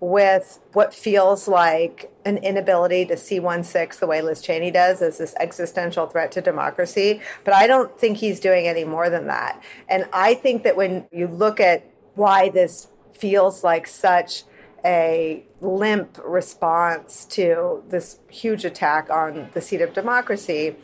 [0.00, 5.00] with what feels like an inability to see 1 6 the way Liz Cheney does
[5.00, 7.20] as this existential threat to democracy.
[7.44, 9.62] But I don't think he's doing any more than that.
[9.88, 14.44] And I think that when you look at why this feels like such
[14.84, 20.76] a limp response to this huge attack on the seat of democracy,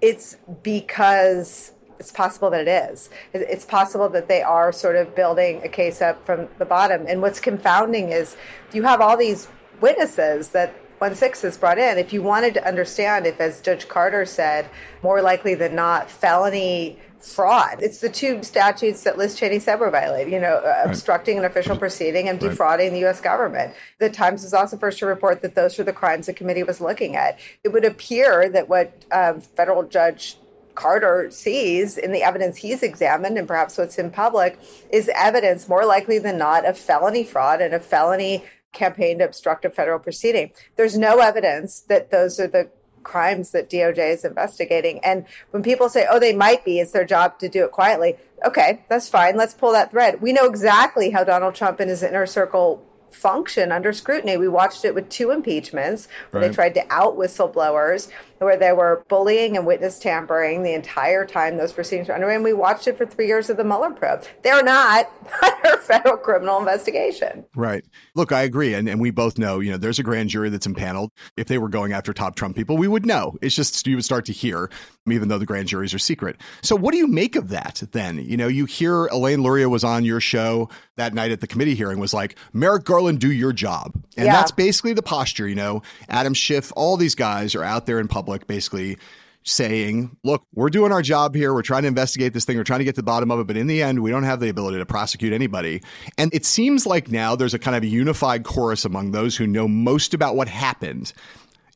[0.00, 3.10] it's because it's possible that it is.
[3.32, 7.06] It's possible that they are sort of building a case up from the bottom.
[7.08, 8.36] And what's confounding is
[8.72, 9.48] you have all these
[9.80, 11.98] witnesses that one six is brought in.
[11.98, 14.68] If you wanted to understand if, as Judge Carter said,
[15.02, 17.78] more likely than not, felony fraud.
[17.80, 20.86] It's the two statutes that Liz Cheney said were violated, you know, right.
[20.86, 22.92] obstructing an official proceeding and defrauding right.
[22.92, 23.20] the U.S.
[23.20, 23.74] government.
[23.98, 26.80] The Times was also first to report that those were the crimes the committee was
[26.80, 27.38] looking at.
[27.64, 30.38] It would appear that what um, federal judge
[30.78, 34.60] Carter sees in the evidence he's examined and perhaps what's in public
[34.92, 39.64] is evidence more likely than not of felony fraud and a felony campaign to obstruct
[39.64, 40.52] a federal proceeding.
[40.76, 42.70] There's no evidence that those are the
[43.02, 45.00] crimes that DOJ is investigating.
[45.00, 48.14] And when people say, oh, they might be, it's their job to do it quietly.
[48.46, 49.36] Okay, that's fine.
[49.36, 50.20] Let's pull that thread.
[50.20, 54.36] We know exactly how Donald Trump and his inner circle function under scrutiny.
[54.36, 56.48] We watched it with two impeachments where right.
[56.48, 61.56] they tried to out whistleblowers, where they were bullying and witness tampering the entire time
[61.56, 62.34] those proceedings were underway.
[62.34, 64.24] And we watched it for three years of the Mueller probe.
[64.42, 65.10] They're not
[65.42, 67.44] under federal criminal investigation.
[67.54, 67.84] Right.
[68.14, 68.74] Look, I agree.
[68.74, 71.10] And, and we both know, you know, there's a grand jury that's impaneled.
[71.36, 73.36] If they were going after top Trump people, we would know.
[73.42, 74.70] It's just you would start to hear,
[75.12, 76.36] even though the grand juries are secret.
[76.62, 78.18] So what do you make of that then?
[78.18, 81.74] You know, you hear Elaine Luria was on your show that night at the committee
[81.74, 83.92] hearing was like, Merrick Garland, do your job.
[84.16, 84.32] And yeah.
[84.32, 85.82] that's basically the posture, you know.
[86.08, 88.98] Adam Schiff, all these guys are out there in public basically
[89.44, 91.54] saying, look, we're doing our job here.
[91.54, 92.56] We're trying to investigate this thing.
[92.56, 93.46] We're trying to get to the bottom of it.
[93.46, 95.82] But in the end, we don't have the ability to prosecute anybody.
[96.18, 99.66] And it seems like now there's a kind of unified chorus among those who know
[99.66, 101.12] most about what happened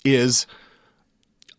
[0.04, 0.46] is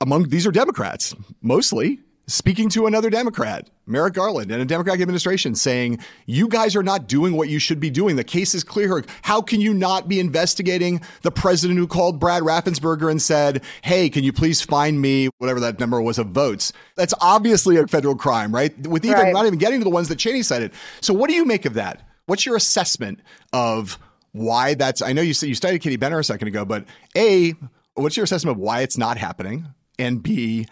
[0.03, 5.55] among these are Democrats mostly speaking to another Democrat, Merrick Garland, and a Democratic administration
[5.55, 8.17] saying, You guys are not doing what you should be doing.
[8.17, 9.03] The case is clear.
[9.21, 14.09] How can you not be investigating the president who called Brad Raffensperger and said, Hey,
[14.09, 16.73] can you please find me whatever that number was of votes?
[16.97, 18.77] That's obviously a federal crime, right?
[18.85, 19.33] With even right.
[19.33, 20.73] not even getting to the ones that Cheney cited.
[20.99, 22.07] So, what do you make of that?
[22.25, 23.19] What's your assessment
[23.53, 23.97] of
[24.33, 25.01] why that's.
[25.01, 26.85] I know you said you studied Katie Benner a second ago, but
[27.15, 27.53] a,
[27.93, 29.67] what's your assessment of why it's not happening,
[29.99, 30.67] and b,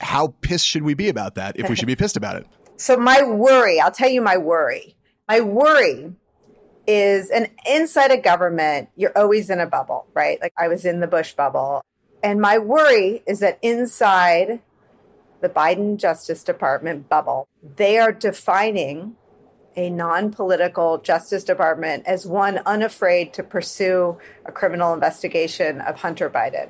[0.00, 2.46] how pissed should we be about that if we should be pissed about it?
[2.78, 4.96] So my worry, I'll tell you my worry.
[5.28, 6.14] My worry
[6.86, 10.40] is an inside a government, you're always in a bubble, right?
[10.40, 11.84] Like I was in the Bush bubble.
[12.24, 14.62] And my worry is that inside
[15.42, 19.14] the Biden Justice Department bubble, they are defining
[19.76, 26.28] a non political Justice Department as one unafraid to pursue a criminal investigation of Hunter
[26.28, 26.68] Biden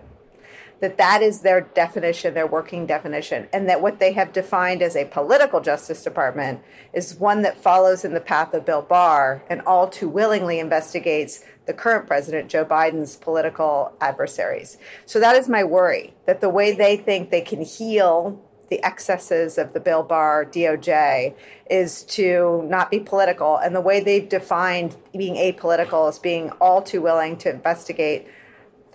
[0.82, 4.96] that that is their definition, their working definition, and that what they have defined as
[4.96, 6.60] a political justice department
[6.92, 11.44] is one that follows in the path of Bill Barr and all too willingly investigates
[11.66, 14.76] the current president, Joe Biden's political adversaries.
[15.06, 19.58] So that is my worry that the way they think they can heal the excesses
[19.58, 21.36] of the Bill Barr DOJ
[21.70, 23.56] is to not be political.
[23.56, 28.26] And the way they've defined being apolitical is being all too willing to investigate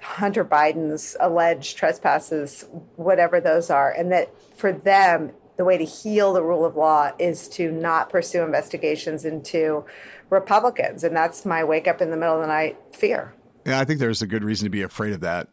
[0.02, 6.34] Hunter Biden's alleged trespasses, whatever those are, and that for them, the way to heal
[6.34, 9.84] the rule of law is to not pursue investigations into
[10.30, 11.04] Republicans.
[11.04, 13.34] And that's my wake up in the middle of the night fear.
[13.66, 15.50] Yeah, I think there's a good reason to be afraid of that.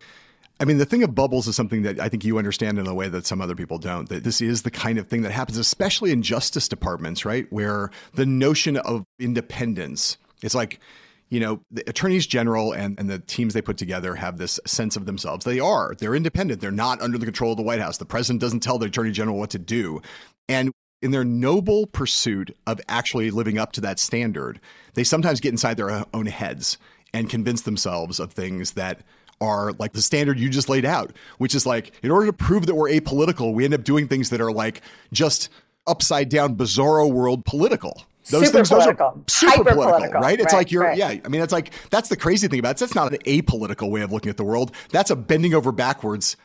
[0.60, 2.94] I mean, the thing of bubbles is something that I think you understand in a
[2.94, 4.08] way that some other people don't.
[4.08, 7.50] That this is the kind of thing that happens, especially in justice departments, right?
[7.50, 10.80] Where the notion of independence is like,
[11.28, 14.96] you know, the attorneys general and, and the teams they put together have this sense
[14.96, 15.44] of themselves.
[15.44, 15.94] They are.
[15.98, 16.60] They're independent.
[16.60, 17.98] They're not under the control of the White House.
[17.98, 20.00] The president doesn't tell the attorney general what to do.
[20.48, 20.70] And
[21.02, 24.60] in their noble pursuit of actually living up to that standard,
[24.94, 26.78] they sometimes get inside their own heads
[27.12, 29.00] and convince themselves of things that
[29.40, 32.66] are like the standard you just laid out, which is like, in order to prove
[32.66, 34.80] that we're apolitical, we end up doing things that are like
[35.12, 35.48] just
[35.86, 38.02] upside down, bizarro world political.
[38.30, 39.10] Those super things, political.
[39.12, 40.40] those are super political, political, right?
[40.40, 40.96] It's right, like you're, right.
[40.96, 41.14] yeah.
[41.24, 42.78] I mean, it's like that's the crazy thing about it.
[42.78, 44.72] That's not an apolitical way of looking at the world.
[44.90, 46.36] That's a bending over backwards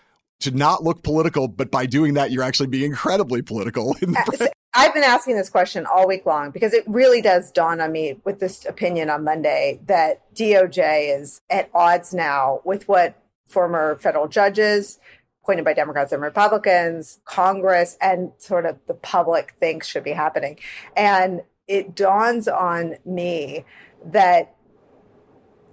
[0.41, 3.95] to not look political, but by doing that, you're actually being incredibly political.
[4.09, 7.91] Uh, I've been asking this question all week long because it really does dawn on
[7.91, 13.97] me with this opinion on Monday that DOJ is at odds now with what former
[13.97, 14.99] federal judges,
[15.43, 20.59] appointed by Democrats and Republicans, Congress, and sort of the public thinks should be happening.
[20.95, 23.63] And it dawns on me
[24.03, 24.55] that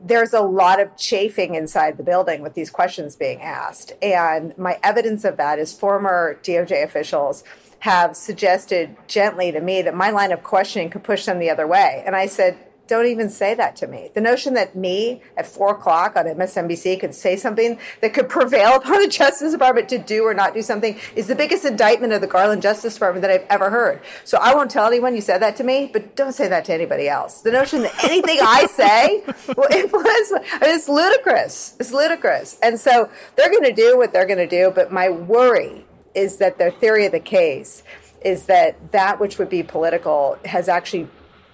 [0.05, 3.93] there's a lot of chafing inside the building with these questions being asked.
[4.03, 7.43] And my evidence of that is former DOJ officials
[7.81, 11.67] have suggested gently to me that my line of questioning could push them the other
[11.67, 12.03] way.
[12.07, 14.11] And I said, don't even say that to me.
[14.15, 18.75] The notion that me at four o'clock on MSNBC could say something that could prevail
[18.77, 22.21] upon the Justice Department to do or not do something is the biggest indictment of
[22.21, 24.01] the Garland Justice Department that I've ever heard.
[24.25, 26.75] So I won't tell anyone you said that to me, but don't say that to
[26.75, 27.43] anybody else.
[27.43, 29.25] The notion that anything I say
[29.57, 31.75] will influence, I mean, it's ludicrous.
[31.81, 32.59] It's ludicrous.
[32.63, 34.73] And so they're going to do what they're going to do.
[34.75, 37.83] But my worry is that their theory of the case
[38.23, 41.09] is that that which would be political has actually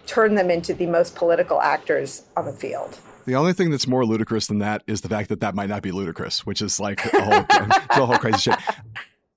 [0.07, 2.99] turn them into the most political actors on the field.
[3.25, 5.83] The only thing that's more ludicrous than that is the fact that that might not
[5.83, 7.47] be ludicrous, which is like a whole,
[8.03, 8.59] a whole crazy shit.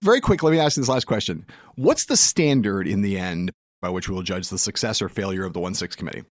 [0.02, 1.46] Very quick, let me ask you this last question.
[1.76, 3.52] What's the standard in the end
[3.82, 6.24] by which we will judge the success or failure of the 1 6 committee?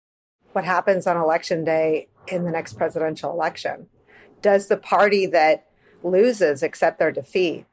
[0.53, 3.88] What happens on election day in the next presidential election?
[4.42, 5.66] Does the party that
[6.03, 7.66] loses accept their defeat?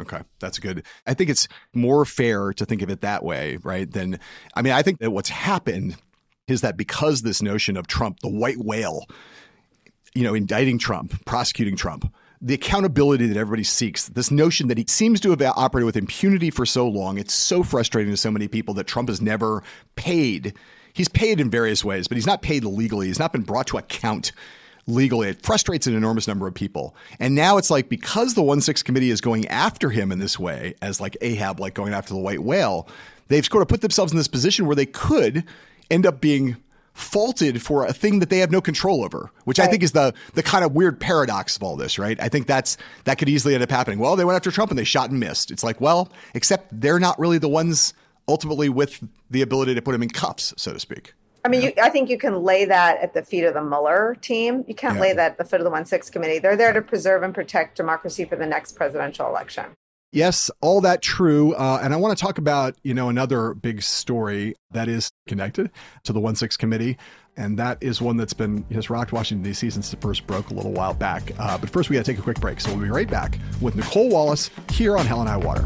[0.00, 0.84] Okay, that's good.
[1.06, 3.90] I think it's more fair to think of it that way, right?
[3.90, 4.20] Than,
[4.54, 5.96] I mean, I think that what's happened
[6.46, 9.06] is that because this notion of Trump, the white whale,
[10.14, 14.84] you know, indicting Trump, prosecuting Trump, the accountability that everybody seeks, this notion that he
[14.86, 18.46] seems to have operated with impunity for so long, it's so frustrating to so many
[18.46, 19.62] people that Trump has never
[19.96, 20.54] paid.
[20.92, 23.08] He's paid in various ways, but he's not paid legally.
[23.08, 24.32] He's not been brought to account
[24.88, 25.28] legally.
[25.28, 26.96] It frustrates an enormous number of people.
[27.20, 30.38] And now it's like because the 1 6 committee is going after him in this
[30.38, 32.88] way, as like Ahab, like going after the white whale,
[33.28, 35.44] they've sort of put themselves in this position where they could
[35.90, 36.56] end up being
[36.94, 39.68] faulted for a thing that they have no control over, which right.
[39.68, 42.20] I think is the the kind of weird paradox of all this, right?
[42.20, 44.00] I think that's that could easily end up happening.
[44.00, 45.50] Well, they went after Trump and they shot and missed.
[45.50, 47.94] It's like, well, except they're not really the ones
[48.26, 51.14] ultimately with the ability to put him in cuffs, so to speak.
[51.44, 54.16] I mean, you, I think you can lay that at the feet of the Mueller
[54.20, 54.64] team.
[54.66, 55.00] You can't yeah.
[55.00, 56.38] lay that at the foot of the 1 6 committee.
[56.38, 59.66] They're there to preserve and protect democracy for the next presidential election.
[60.10, 61.52] Yes, all that true.
[61.54, 65.70] Uh, and I want to talk about, you know, another big story that is connected
[66.04, 66.96] to the 1 6 committee.
[67.36, 69.70] And that is one that's been has rocked Washington, D.C.
[69.70, 71.30] since it first broke a little while back.
[71.38, 72.60] Uh, but first, we got to take a quick break.
[72.60, 75.64] So we'll be right back with Nicolle Wallace here on Hell and High Water.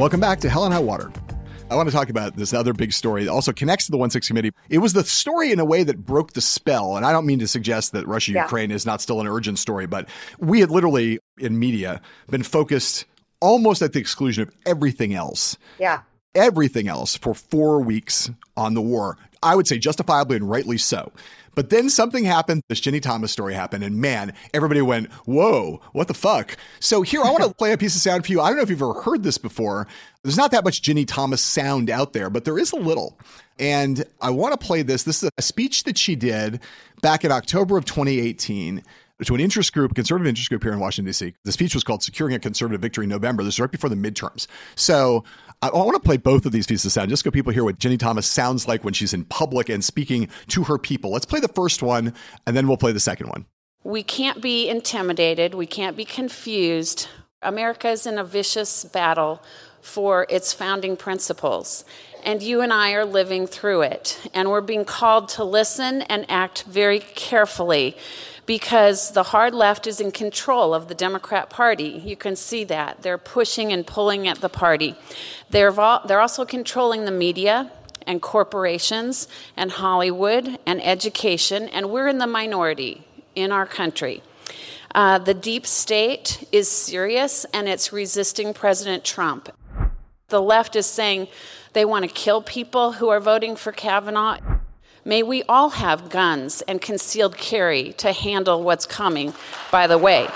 [0.00, 1.12] Welcome back to Hell and High Water.
[1.70, 4.08] I want to talk about this other big story that also connects to the 1
[4.08, 4.50] 6 committee.
[4.70, 6.96] It was the story in a way that broke the spell.
[6.96, 8.76] And I don't mean to suggest that Russia Ukraine yeah.
[8.76, 13.04] is not still an urgent story, but we had literally in media been focused
[13.42, 15.58] almost at the exclusion of everything else.
[15.78, 16.00] Yeah.
[16.34, 19.18] Everything else for four weeks on the war.
[19.42, 21.12] I would say justifiably and rightly so.
[21.54, 22.62] But then something happened.
[22.68, 26.56] This Ginni Thomas story happened, and man, everybody went, Whoa, what the fuck?
[26.78, 28.40] So here, I want to play a piece of sound for you.
[28.40, 29.86] I don't know if you've ever heard this before.
[30.22, 33.18] There's not that much Ginni Thomas sound out there, but there is a little.
[33.58, 35.02] And I want to play this.
[35.02, 36.60] This is a speech that she did
[37.02, 38.82] back in October of 2018
[39.24, 41.34] to an interest group, conservative interest group here in Washington, D.C.
[41.44, 43.42] The speech was called Securing a Conservative Victory in November.
[43.42, 44.46] This is right before the midterms.
[44.76, 45.24] So
[45.62, 47.64] I, I want to play both of these pieces of sound just so people hear
[47.64, 51.10] what Ginni Thomas sounds like when she's in public and speaking to her people.
[51.10, 52.14] Let's play the first one,
[52.46, 53.46] and then we'll play the second one.
[53.82, 55.54] We can't be intimidated.
[55.54, 57.08] We can't be confused.
[57.42, 59.42] America is in a vicious battle
[59.80, 61.84] for its founding principles.
[62.22, 64.28] And you and I are living through it.
[64.34, 67.96] And we're being called to listen and act very carefully
[68.50, 72.02] because the hard left is in control of the Democrat Party.
[72.04, 73.00] You can see that.
[73.00, 74.96] They're pushing and pulling at the party.
[75.50, 77.70] They're, they're also controlling the media
[78.08, 84.20] and corporations and Hollywood and education, and we're in the minority in our country.
[84.96, 89.48] Uh, the deep state is serious and it's resisting President Trump.
[90.26, 91.28] The left is saying
[91.72, 94.40] they want to kill people who are voting for Kavanaugh.
[95.04, 99.32] May we all have guns and concealed carry to handle what's coming,
[99.70, 100.28] by the way.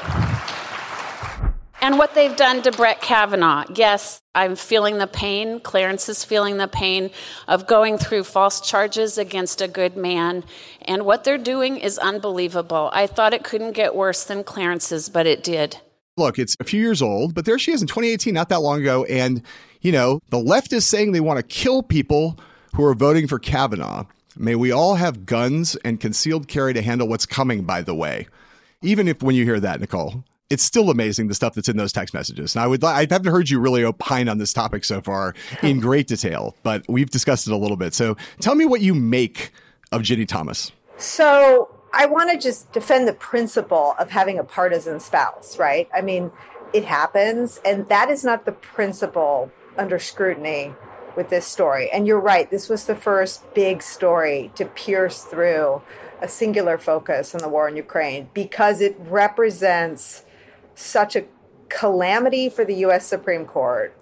[1.83, 3.65] And what they've done to Brett Kavanaugh.
[3.75, 5.61] Yes, I'm feeling the pain.
[5.61, 7.11] Clarence is feeling the pain
[7.47, 10.45] of going through false charges against a good man.
[10.81, 12.89] And what they're doing is unbelievable.
[12.95, 15.79] I thought it couldn't get worse than Clarence's, but it did.
[16.17, 18.81] Look, it's a few years old, but there she is in 2018, not that long
[18.81, 19.05] ago.
[19.05, 19.43] And,
[19.83, 22.39] you know, the left is saying they want to kill people
[22.77, 24.07] who are voting for Kavanaugh.
[24.37, 28.27] May we all have guns and concealed carry to handle what's coming, by the way.
[28.83, 31.93] Even if when you hear that, Nicolle, it's still amazing the stuff that's in those
[31.93, 32.55] text messages.
[32.55, 35.81] And I would I haven't heard you really opine on this topic so far in
[35.81, 37.95] great detail, but we've discussed it a little bit.
[37.95, 39.53] So tell me what you make
[39.93, 40.73] of Ginni Thomas.
[40.97, 45.89] So I want to just defend the principle of having a partisan spouse, right?
[45.95, 46.31] I mean,
[46.73, 50.75] it happens, and that is not the principle under scrutiny
[51.17, 51.91] with this story.
[51.91, 55.83] And you're right, this was the first big story to pierce through
[56.21, 60.25] a singular focus on the war in Ukraine because it represents
[60.75, 61.25] such a
[61.69, 63.97] calamity for the US Supreme Court.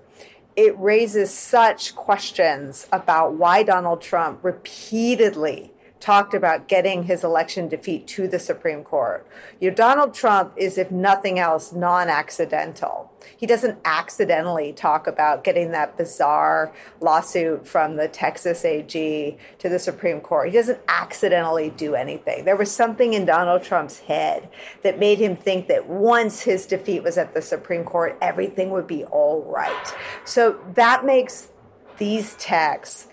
[0.55, 5.72] It raises such questions about why Donald Trump repeatedly
[6.03, 9.25] talked about getting his election defeat to the Supreme Court.
[9.61, 13.13] You know, Donald Trump is, if nothing else, non accidental.
[13.37, 19.79] He doesn't accidentally talk about getting that bizarre lawsuit from the Texas AG to the
[19.79, 20.49] Supreme Court.
[20.49, 22.45] He doesn't accidentally do anything.
[22.45, 24.49] There was something in Donald Trump's head
[24.83, 28.89] that made him think that once his defeat was at the Supreme Court, everything would
[28.89, 29.95] be all right.
[30.25, 31.51] So that makes
[31.99, 33.07] these texts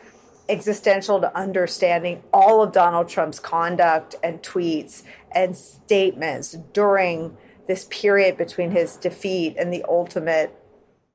[0.49, 7.37] existential to understanding all of Donald Trump's conduct and tweets and statements during
[7.67, 10.58] this period between his defeat and the ultimate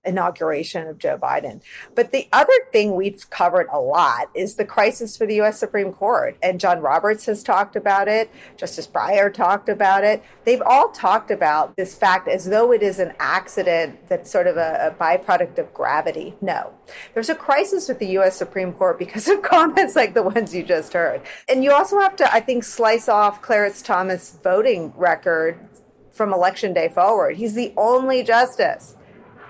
[0.05, 1.61] inauguration of Joe Biden.
[1.95, 5.93] But the other thing we've covered a lot is the crisis for the US Supreme
[5.93, 6.37] Court.
[6.43, 10.23] And John Roberts has talked about it, Justice Breyer talked about it.
[10.45, 14.57] They've all talked about this fact as though it is an accident that's sort of
[14.57, 16.35] a, a byproduct of gravity.
[16.41, 16.73] No.
[17.15, 20.63] There's a crisis with the US Supreme Court because of comments like the ones you
[20.63, 21.23] just heard.
[21.49, 25.59] And you also have to, I think, slice off Clarence Thomas' voting record
[26.11, 27.37] from election day forward.
[27.37, 28.97] He's the only justice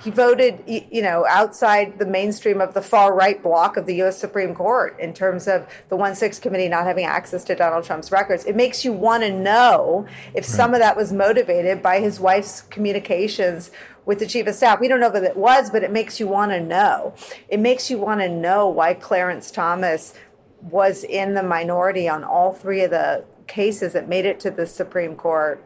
[0.03, 4.19] he voted, you know, outside the mainstream of the far right block of the U.S.
[4.19, 8.13] Supreme Court in terms of the 1 6 committee not having access to Donald Trump's
[8.13, 8.45] records.
[8.45, 12.63] It makes you want to know if some of that was motivated by his wife's
[12.63, 13.71] communications
[14.05, 14.81] with the chief of staff.
[14.81, 17.15] We don't know that it was, but it makes you want to know.
[17.49, 20.15] It makes you want to know why Clarence Thomas
[20.61, 24.67] was in the minority on all three of the cases that made it to the
[24.67, 25.65] Supreme Court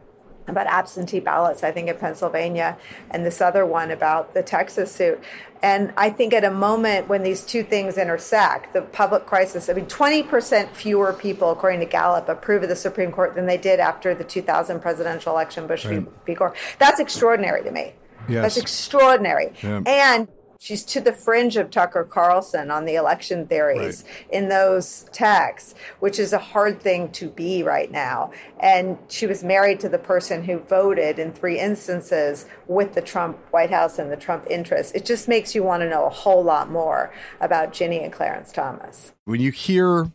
[0.49, 2.79] about absentee ballots, I think in Pennsylvania,
[3.11, 5.21] and this other one about the Texas suit.
[5.63, 9.73] And I think at a moment when these two things intersect, the public crisis, I
[9.73, 13.81] mean, 20% fewer people, according to Gallup, approve of the Supreme Court than they did
[13.81, 16.07] after the 2000 presidential election, Bush right.
[16.25, 16.35] v.
[16.35, 16.55] Gore.
[16.79, 17.95] That's extraordinary to me.
[18.29, 18.43] Yes.
[18.43, 19.53] That's extraordinary.
[19.63, 19.83] Yeah.
[19.87, 20.29] And
[20.61, 24.27] She's to the fringe of Tucker Carlson on the election theories right.
[24.35, 28.33] in those texts, which is a hard thing to be right now.
[28.59, 33.39] And she was married to the person who voted in three instances with the Trump
[33.53, 34.93] White House and the Trump interests.
[34.93, 38.51] It just makes you want to know a whole lot more about Ginni and Clarence
[38.51, 39.13] Thomas.
[39.27, 40.11] When you hear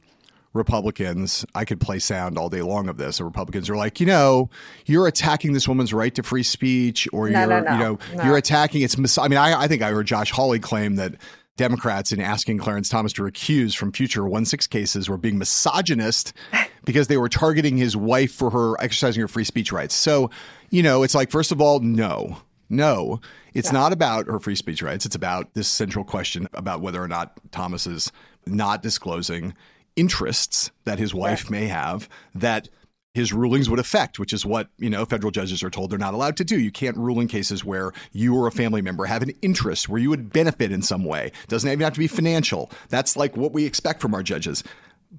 [0.53, 3.17] Republicans, I could play sound all day long of this.
[3.17, 4.49] The Republicans are like, you know,
[4.85, 7.79] you're attacking this woman's right to free speech, or no, you're, no, no, you
[8.15, 8.97] know, you're attacking its.
[8.97, 11.15] Mis- I mean, I, I think I heard Josh Hawley claim that
[11.57, 16.33] Democrats in asking Clarence Thomas to recuse from future 1 6 cases were being misogynist
[16.85, 19.95] because they were targeting his wife for her exercising her free speech rights.
[19.95, 20.29] So,
[20.69, 22.37] you know, it's like, first of all, no,
[22.69, 23.21] no,
[23.53, 23.79] it's yeah.
[23.79, 25.05] not about her free speech rights.
[25.05, 28.11] It's about this central question about whether or not Thomas is
[28.45, 29.53] not disclosing
[29.95, 31.51] interests that his wife right.
[31.51, 32.69] may have that
[33.13, 36.15] his rulings would affect, which is what, you know, federal judges are told they're not
[36.15, 36.59] allowed to do.
[36.59, 40.01] You can't rule in cases where you or a family member have an interest, where
[40.01, 41.31] you would benefit in some way.
[41.47, 42.71] Doesn't even have to be financial.
[42.89, 44.63] That's like what we expect from our judges.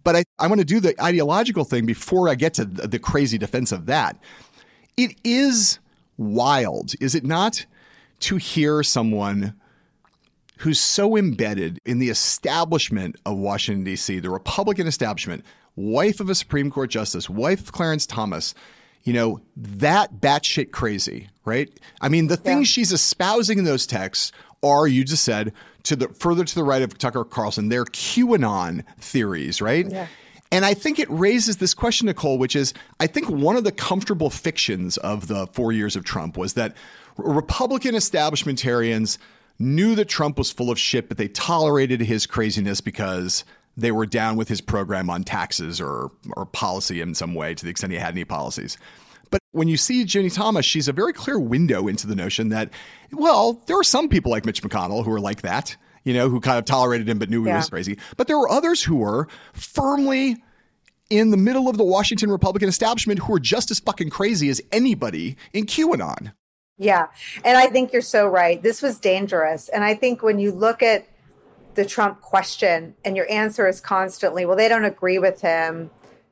[0.03, 2.99] But I, I want to do the ideological thing before I get to the, the
[2.99, 4.19] crazy defense of that.
[4.97, 5.79] It is
[6.17, 7.65] wild, is it not,
[8.21, 9.55] to hear someone
[10.59, 15.45] who's so embedded in the establishment of Washington, D.C., the Republican establishment,
[15.77, 18.55] wife of a Supreme Court justice, wife of Clarence Thomas,
[19.03, 21.69] you know, that batshit crazy, right?
[22.01, 24.33] I mean, the things she's espousing in those texts
[24.63, 25.53] are, you just said,
[25.85, 29.87] to the further to the right of Tucker Carlson, they're QAnon theories, right?
[29.89, 30.07] Yeah.
[30.51, 33.73] And I think it raises this question, Nicolle, which is I think one of the
[33.73, 36.77] comfortable fictions of the four years of Trump was that
[37.17, 39.19] Republican establishmentarians
[39.59, 43.45] knew that Trump was full of shit, but they tolerated his craziness because
[43.77, 47.65] they were down with his program on taxes or or policy in some way to
[47.65, 48.79] the extent he had any policies.
[49.31, 52.71] But when you see Ginni Thomas, she's a very clear window into the notion that,
[53.13, 56.41] well, there are some people like Mitch McConnell who are like that, you know, who
[56.41, 57.57] kind of tolerated him but knew he yeah.
[57.57, 57.99] was crazy.
[58.17, 60.37] But there were others who were firmly
[61.11, 64.61] in the middle of the Washington Republican establishment who are just as fucking crazy as
[64.73, 66.33] anybody in QAnon.
[66.77, 67.07] Yeah.
[67.45, 68.63] And I think you're so right.
[68.63, 69.69] This was dangerous.
[69.69, 71.07] And I think when you look at
[71.75, 75.91] the Trump question and your answer is constantly, well, they don't agree with him.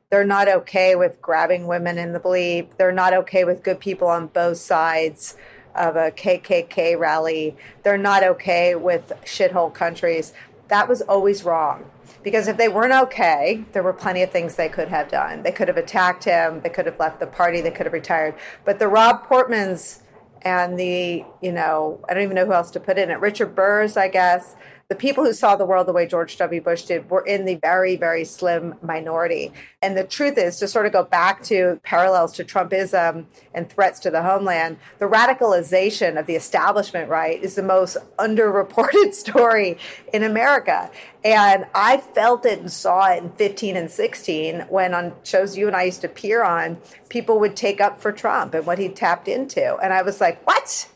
[0.09, 2.77] They're not okay with grabbing women in the bleep.
[2.77, 5.35] They're not okay with good people on both sides
[5.75, 7.55] of a KKK rally.
[7.83, 10.33] They're not okay with shithole countries.
[10.67, 11.89] That was always wrong.
[12.21, 15.43] Because if they weren't okay, there were plenty of things they could have done.
[15.43, 16.61] They could have attacked him.
[16.61, 17.59] They could have left the party.
[17.59, 18.35] They could have retired.
[18.63, 19.99] But the Rob Portmans
[20.43, 23.19] and the, you know, I don't even know who else to put in it.
[23.19, 24.55] Richard Burrs, I guess,
[24.89, 26.61] the people who saw the world the way George W.
[26.61, 29.51] Bush did were in the very, very slim minority.
[29.81, 33.99] And the truth is, to sort of go back to parallels to Trumpism and threats
[34.01, 39.77] to the homeland, the radicalization of the establishment right is the most underreported story
[40.13, 40.91] in America.
[41.23, 45.67] And I felt it and saw it in 15 and 16 when on shows you
[45.67, 46.77] and I used to appear on,
[47.09, 49.77] people would take up for Trump and what he tapped into.
[49.77, 50.89] And I was like, what?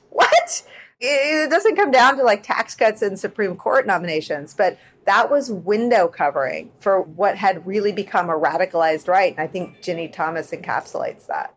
[0.99, 5.51] It doesn't come down to like tax cuts and Supreme Court nominations, but that was
[5.51, 9.31] window covering for what had really become a radicalized right.
[9.31, 11.53] And I think Ginni Thomas encapsulates that.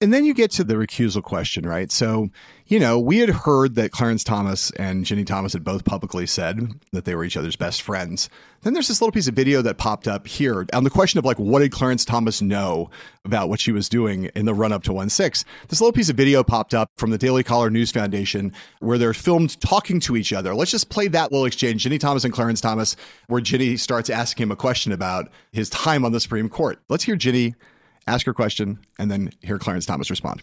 [0.00, 1.90] And then you get to the recusal question, right?
[1.90, 2.28] So,
[2.66, 6.80] you know, we had heard that Clarence Thomas and Ginni Thomas had both publicly said
[6.92, 8.28] that they were each other's best friends.
[8.62, 11.24] Then there's this little piece of video that popped up here on the question of
[11.24, 12.90] like, what did Clarence Thomas know
[13.24, 15.44] about what she was doing in the run up to 1 6?
[15.68, 19.14] This little piece of video popped up from the Daily Caller News Foundation where they're
[19.14, 20.54] filmed talking to each other.
[20.54, 22.96] Let's just play that little exchange, Ginni Thomas and Clarence Thomas,
[23.28, 26.80] where Ginni starts asking him a question about his time on the Supreme Court.
[26.88, 27.54] Let's hear Ginni
[28.06, 30.42] ask her question, and then hear Clarence Thomas respond.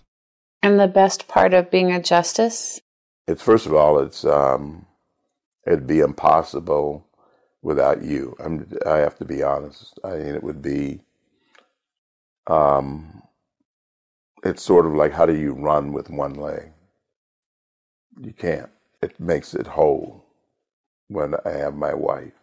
[0.64, 2.82] And the best part of being a justice?
[3.28, 4.88] It's first of all, it's um,
[5.68, 7.06] it'd be impossible
[7.62, 8.36] without you.
[8.40, 10.00] I'm, I have to be honest.
[10.06, 11.02] I mean, it would be.
[12.48, 13.24] Um,
[14.44, 16.72] it's sort of like how do you run with one leg?
[18.22, 18.72] You can't.
[19.02, 20.26] It makes it whole
[21.10, 22.34] when I have my wife.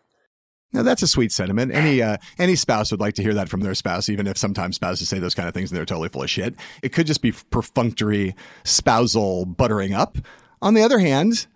[0.72, 1.72] Now that's a sweet sentiment.
[1.74, 4.76] Any uh, any spouse would like to hear that from their spouse, even if sometimes
[4.76, 6.54] spouses say those kind of things and they're totally full of shit.
[6.82, 10.18] It could just be perfunctory spousal buttering up.
[10.62, 11.46] On the other hand,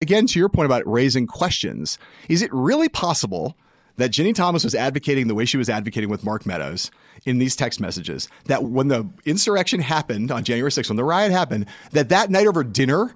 [0.00, 1.98] again to your point about raising questions,
[2.28, 3.56] is it really possible
[3.96, 6.90] that Ginni Thomas was advocating the way she was advocating with Mark Meadows
[7.26, 8.28] in these text messages?
[8.44, 12.46] That when the insurrection happened on January 6th, when the riot happened, that that night
[12.46, 13.14] over dinner,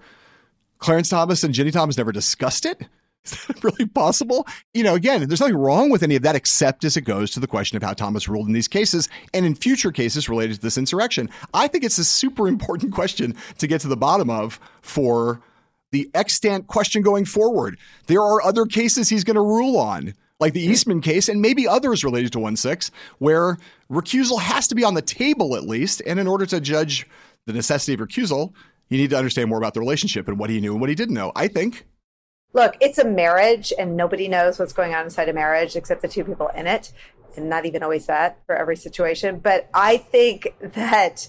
[0.79, 2.89] Clarence Thomas and Ginni Thomas never discussed it?
[3.33, 4.47] Is that really possible?
[4.75, 7.41] You know, again, there's nothing wrong with any of that except as it goes to
[7.41, 10.61] the question of how Thomas ruled in these cases and in future cases related to
[10.61, 11.31] this insurrection.
[11.55, 15.41] I think it's a super important question to get to the bottom of for
[15.91, 17.79] the extant question going forward.
[18.09, 21.67] There are other cases he's going to rule on, like the Eastman case and maybe
[21.67, 23.57] others related to 1 6, where
[23.91, 26.03] recusal has to be on the table at least.
[26.05, 27.07] And in order to judge
[27.47, 28.53] the necessity of recusal,
[28.91, 30.95] you need to understand more about the relationship and what he knew and what he
[30.95, 31.87] didn't know, I think.
[32.55, 36.09] Look, it's a marriage, and nobody knows what's going on inside a marriage except the
[36.09, 36.93] two people in it,
[37.37, 39.41] and not even always that for every situation.
[39.41, 41.29] But I think that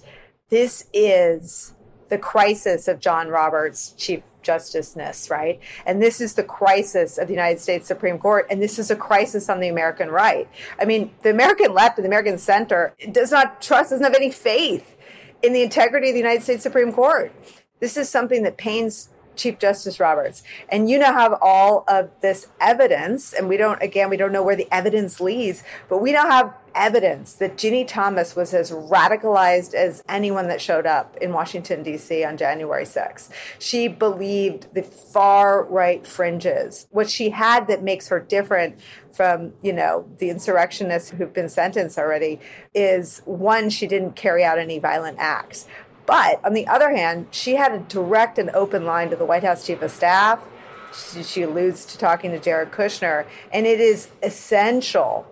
[0.49, 1.73] this is
[2.09, 5.59] the crisis of John Roberts' Chief Justiceness, right?
[5.87, 8.95] And this is the crisis of the United States Supreme Court, and this is a
[8.95, 10.47] crisis on the American right.
[10.79, 14.29] I mean, the American left and the American center does not trust, doesn't have any
[14.29, 14.95] faith
[15.41, 17.33] in the integrity of the United States Supreme Court.
[17.79, 20.43] This is something that pains Chief Justice Roberts.
[20.69, 24.43] And you now have all of this evidence, and we don't, again, we don't know
[24.43, 29.73] where the evidence leads, but we now have evidence that Ginni Thomas was as radicalized
[29.73, 32.23] as anyone that showed up in Washington, D.C.
[32.23, 33.29] on January 6th.
[33.57, 36.87] She believed the far right fringes.
[36.91, 38.77] What she had that makes her different
[39.11, 42.39] from, you know, the insurrectionists who've been sentenced already
[42.73, 45.65] is one, she didn't carry out any violent acts.
[46.05, 49.43] But on the other hand, she had a direct and open line to the White
[49.43, 50.47] House chief of staff.
[50.93, 53.25] She, she alludes to talking to Jared Kushner.
[53.51, 55.25] And it is essential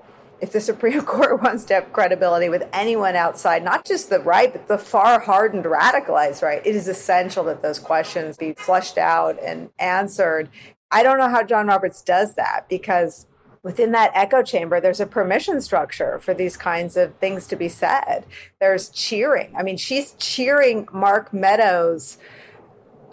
[0.43, 4.51] if the Supreme Court wants to have credibility with anyone outside, not just the right,
[4.51, 9.41] but the far hardened, radicalized right, it is essential that those questions be flushed out
[9.41, 10.49] and answered.
[10.91, 13.25] I don't know how John Roberts does that because
[13.63, 17.69] within that echo chamber, there's a permission structure for these kinds of things to be
[17.69, 18.25] said.
[18.59, 19.53] There's cheering.
[19.57, 22.17] I mean, she's cheering Mark Meadows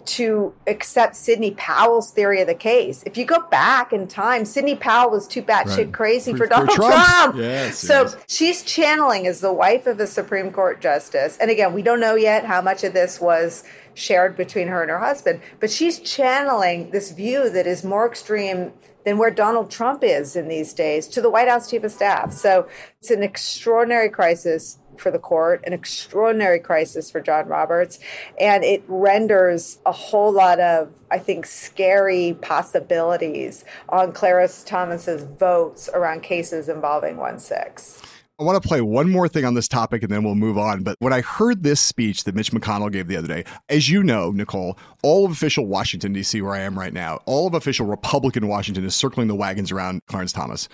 [0.05, 3.05] to accept Sidney Powell's theory of the case.
[3.07, 5.92] If you go back in time, Sidney Powell was too batshit right.
[5.92, 6.94] crazy for, for Donald for Trump.
[6.94, 7.36] Trump.
[7.36, 8.16] Yes, so yes.
[8.26, 11.36] she's channeling as the wife of a Supreme Court justice.
[11.40, 13.62] And again, we don't know yet how much of this was
[14.01, 18.72] shared between her and her husband, but she's channeling this view that is more extreme
[19.05, 22.32] than where Donald Trump is in these days to the White House chief of staff.
[22.32, 27.98] So it's an extraordinary crisis for the court, an extraordinary crisis for John Roberts,
[28.38, 35.88] and it renders a whole lot of, I think, scary possibilities on Clarence Thomas's votes
[35.94, 38.03] around cases involving 1 6.
[38.41, 40.82] I want to play one more thing on this topic and then we'll move on.
[40.82, 44.03] But when I heard this speech that Mitch McConnell gave the other day, as you
[44.03, 47.84] know, Nicolle, all of official Washington, D.C., where I am right now, all of official
[47.84, 50.70] Republican Washington is circling the wagons around Clarence Thomas.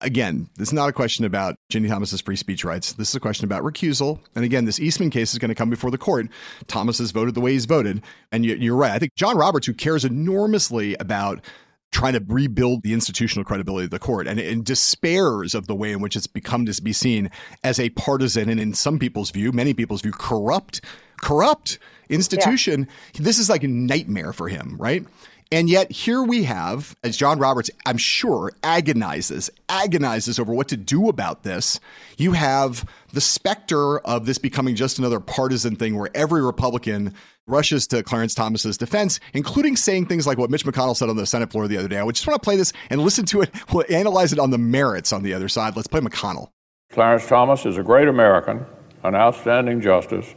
[0.00, 2.92] Again, this is not a question about Ginni Thomas's free speech rights.
[2.92, 4.20] This is a question about recusal.
[4.36, 6.28] And again, this Eastman case is going to come before the court.
[6.68, 8.00] Thomas has voted the way he's voted.
[8.30, 8.92] And you're right.
[8.92, 11.44] I think John Roberts, who cares enormously about
[11.90, 15.90] trying to rebuild the institutional credibility of the court and, and, despairs of the way
[15.90, 17.30] in which it's become to be seen
[17.64, 20.82] as a partisan and in some people's view, many people's view, corrupt,
[21.20, 21.78] corrupt
[22.08, 22.86] institution.
[23.14, 23.22] Yeah.
[23.22, 25.04] This is like a nightmare for him, right?
[25.50, 30.76] And yet here we have, as John Roberts, I'm sure, agonizes, agonizes over what to
[30.76, 31.80] do about this.
[32.18, 37.14] You have the specter of this becoming just another partisan thing where every Republican
[37.46, 41.24] rushes to Clarence Thomas's defense, including saying things like what Mitch McConnell said on the
[41.24, 41.98] Senate floor the other day.
[41.98, 43.50] I just want to play this and listen to it.
[43.72, 45.76] We'll analyze it on the merits on the other side.
[45.76, 46.50] Let's play McConnell.
[46.92, 48.66] Clarence Thomas is a great American,
[49.02, 50.34] an outstanding justice.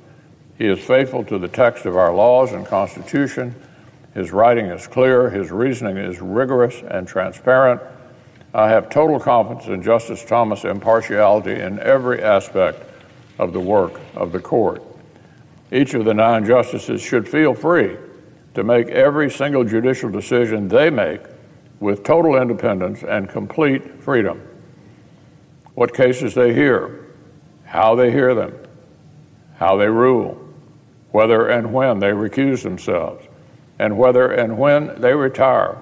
[0.58, 3.54] He is faithful to the text of our laws and Constitution
[4.14, 7.82] his writing is clear, his reasoning is rigorous and transparent.
[8.54, 12.84] I have total confidence in Justice Thomas' impartiality in every aspect
[13.40, 14.84] of the work of the court.
[15.72, 17.96] Each of the nine justices should feel free
[18.54, 21.22] to make every single judicial decision they make
[21.80, 24.42] with total independence and complete freedom.
[25.74, 27.08] What cases they hear,
[27.64, 28.54] how they hear them,
[29.56, 30.38] how they rule,
[31.12, 33.26] whether and when they recuse themselves,
[33.82, 35.76] and whether and when they retire.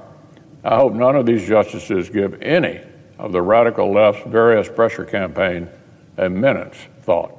[0.64, 2.80] I hope none of these justices give any
[3.18, 5.68] of the radical left's various pressure campaign
[6.18, 7.36] a minute's thought.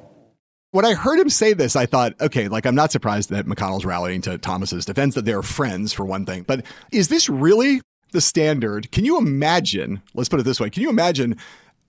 [0.69, 3.85] When I heard him say this, I thought, okay, like I'm not surprised that McConnell's
[3.85, 6.43] rallying to Thomas's defense, that they're friends for one thing.
[6.43, 7.81] But is this really
[8.11, 8.91] the standard?
[8.91, 10.03] Can you imagine?
[10.13, 11.37] Let's put it this way: Can you imagine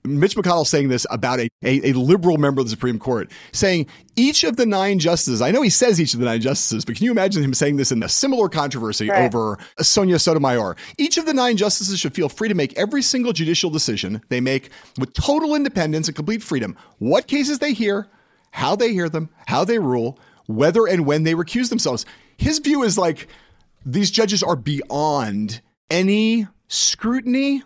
[0.05, 3.87] Mitch McConnell saying this about a, a, a, liberal member of the Supreme Court, saying
[4.17, 6.97] each of the nine justices, I know he says each of the nine justices, but
[6.97, 9.25] can you imagine him saying this in a similar controversy right.
[9.25, 10.77] over Sonia Sotomayor?
[10.99, 14.41] Each of the nine justices should feel free to make every single judicial decision they
[14.41, 16.77] make with total independence and complete freedom.
[16.99, 18.09] What cases they hear,
[18.51, 22.05] how they hear them, how they rule, whether and when they recuse themselves.
[22.37, 23.29] His view is like
[23.87, 27.63] these judges are beyond any scrutiny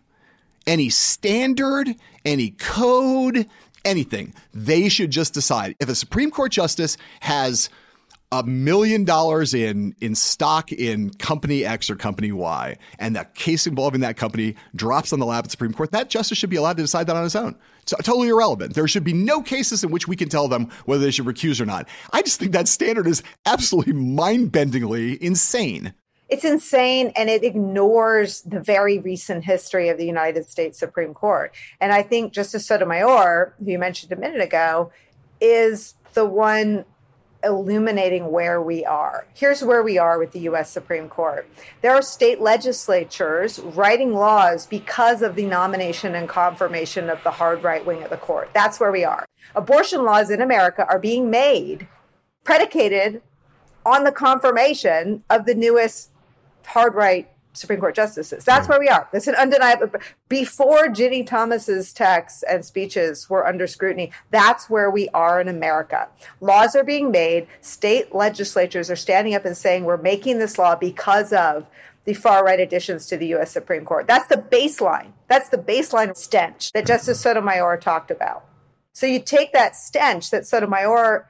[0.66, 1.94] any standard,
[2.24, 3.46] any code,
[3.84, 4.34] anything.
[4.52, 5.76] They should just decide.
[5.80, 7.70] If a Supreme Court justice has
[8.32, 13.68] a million dollars in in stock in company X or company Y, and the case
[13.68, 16.56] involving that company drops on the lap of the Supreme Court, that justice should be
[16.56, 17.56] allowed to decide that on his own.
[17.82, 18.74] It's totally irrelevant.
[18.74, 21.60] There should be no cases in which we can tell them whether they should recuse
[21.60, 21.88] or not.
[22.12, 25.94] I just think that standard is absolutely mind-bendingly insane.
[26.28, 31.54] It's insane and it ignores the very recent history of the United States Supreme Court.
[31.80, 34.90] And I think Justice Sotomayor, who you mentioned a minute ago,
[35.40, 36.84] is the one
[37.44, 39.26] illuminating where we are.
[39.34, 41.48] Here's where we are with the US Supreme Court.
[41.80, 47.62] There are state legislatures writing laws because of the nomination and confirmation of the hard
[47.62, 48.50] right wing of the court.
[48.52, 49.26] That's where we are.
[49.54, 51.86] Abortion laws in America are being made
[52.42, 53.22] predicated
[53.84, 56.10] on the confirmation of the newest
[56.66, 58.44] hard right Supreme Court justices.
[58.44, 59.08] That's where we are.
[59.12, 59.90] That's an undeniable.
[60.28, 66.08] Before Ginni Thomas's texts and speeches were under scrutiny, that's where we are in America.
[66.40, 67.46] Laws are being made.
[67.60, 71.66] State legislatures are standing up and saying we're making this law because of
[72.04, 73.50] the far right additions to the U.S.
[73.50, 74.06] Supreme Court.
[74.06, 75.12] That's the baseline.
[75.26, 78.44] That's the baseline stench that Justice Sotomayor talked about.
[78.92, 81.28] So you take that stench that Sotomayor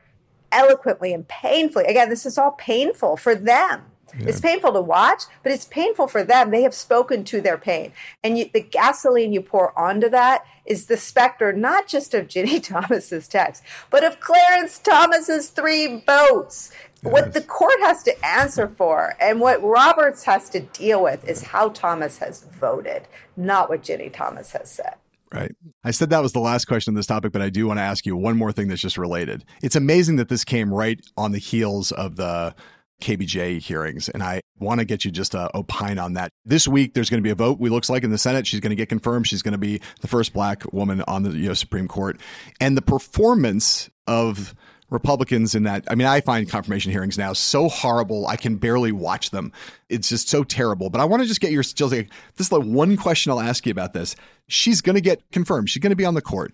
[0.53, 3.84] eloquently and painfully, again, this is all painful for them
[4.19, 4.29] yeah.
[4.29, 6.51] It's painful to watch, but it's painful for them.
[6.51, 7.93] They have spoken to their pain.
[8.23, 12.63] And you, the gasoline you pour onto that is the specter, not just of Ginni
[12.63, 16.71] Thomas's text, but of Clarence Thomas's three votes.
[17.03, 17.13] Yes.
[17.13, 21.43] What the court has to answer for and what Roberts has to deal with is
[21.43, 24.95] how Thomas has voted, not what Ginni Thomas has said.
[25.33, 25.55] Right.
[25.85, 27.83] I said that was the last question on this topic, but I do want to
[27.83, 29.45] ask you one more thing that's just related.
[29.61, 32.55] It's amazing that this came right on the heels of the
[33.01, 34.09] KBJ hearings.
[34.09, 36.31] And I want to get you just to opine on that.
[36.45, 38.47] This week, there's going to be a vote, we looks like, in the Senate.
[38.47, 39.27] She's going to get confirmed.
[39.27, 41.57] She's going to be the first black woman on the.
[41.57, 42.21] Supreme Court.
[42.61, 44.55] And the performance of
[44.91, 48.27] Republicans in that, I mean, I find confirmation hearings now so horrible.
[48.27, 49.53] I can barely watch them.
[49.89, 50.91] It's just so terrible.
[50.91, 53.41] But I want to just get your still like, this is the one question I'll
[53.41, 54.15] ask you about this.
[54.49, 55.71] She's going to get confirmed.
[55.71, 56.53] She's going to be on the court.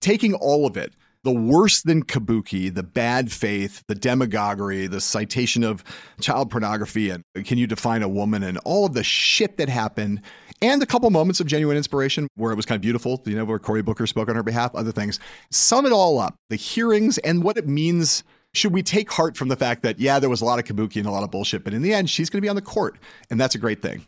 [0.00, 0.92] Taking all of it,
[1.24, 5.84] the worse than kabuki, the bad faith, the demagoguery, the citation of
[6.20, 10.20] child pornography, and can you define a woman, and all of the shit that happened,
[10.60, 13.44] and a couple moments of genuine inspiration where it was kind of beautiful, you know,
[13.44, 15.18] where Cory Booker spoke on her behalf, other things.
[15.50, 18.24] Sum it all up, the hearings and what it means.
[18.54, 20.96] Should we take heart from the fact that, yeah, there was a lot of kabuki
[20.96, 22.62] and a lot of bullshit, but in the end, she's going to be on the
[22.62, 22.98] court,
[23.30, 24.06] and that's a great thing.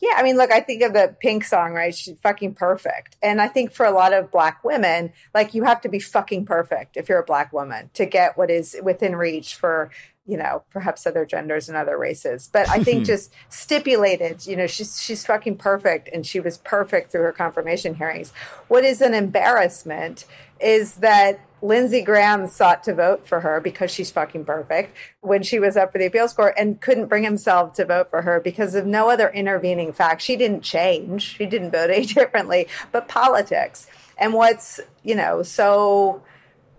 [0.00, 1.94] Yeah, I mean, look, I think of the Pink song, right?
[1.94, 3.16] She's fucking perfect.
[3.22, 6.44] And I think for a lot of black women, like you have to be fucking
[6.44, 9.90] perfect if you're a black woman to get what is within reach for,
[10.26, 12.50] you know, perhaps other genders and other races.
[12.52, 17.12] But I think just stipulated, you know, she's she's fucking perfect and she was perfect
[17.12, 18.32] through her confirmation hearings.
[18.66, 20.24] What is an embarrassment
[20.62, 25.60] is that Lindsey Graham sought to vote for her because she's fucking perfect when she
[25.60, 28.74] was up for the appeals court and couldn't bring himself to vote for her because
[28.74, 30.22] of no other intervening fact.
[30.22, 31.36] She didn't change.
[31.36, 33.86] She didn't vote any differently, but politics.
[34.18, 36.22] And what's, you know, so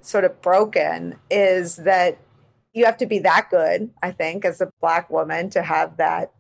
[0.01, 2.17] sort of broken is that
[2.73, 6.33] you have to be that good, I think, as a black woman to have that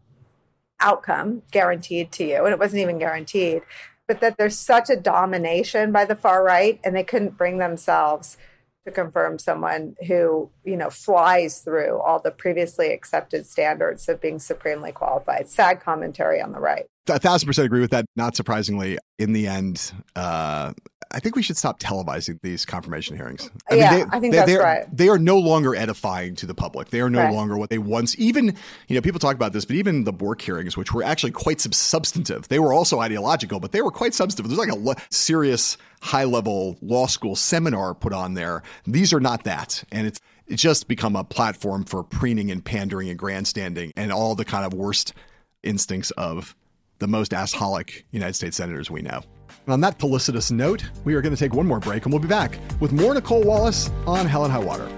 [0.81, 2.43] outcome guaranteed to you.
[2.43, 3.61] And it wasn't even guaranteed
[4.07, 8.37] but that there's such a domination by the far right and they couldn't bring themselves
[8.85, 14.39] to confirm someone who you know flies through all the previously accepted standards of being
[14.39, 15.47] supremely qualified.
[15.47, 16.85] Sad commentary on the right.
[17.07, 20.73] A thousand percent agree with that not surprisingly in the end uh,
[21.13, 23.49] I think we should stop televising these confirmation hearings.
[23.69, 24.97] I yeah, mean, they, I think they, that's right.
[24.97, 26.89] They are no longer edifying to the public.
[26.89, 27.33] They are no right.
[27.33, 28.17] longer what they once.
[28.17, 28.55] Even
[28.87, 31.61] you know, people talk about this, but even the Bork hearings, which were actually quite
[31.61, 34.49] substantive, they were also ideological, but they were quite substantive.
[34.49, 38.63] There's like a lo- serious, high level law school seminar put on there.
[38.85, 43.09] These are not that, and it's it's just become a platform for preening and pandering
[43.09, 45.13] and grandstanding and all the kind of worst
[45.61, 46.55] instincts of
[46.99, 49.21] the most assholic United States senators we know.
[49.65, 52.21] And on that felicitous note, we are going to take one more break and we'll
[52.21, 54.89] be back with more Nicolle Wallace on Hell and High Water.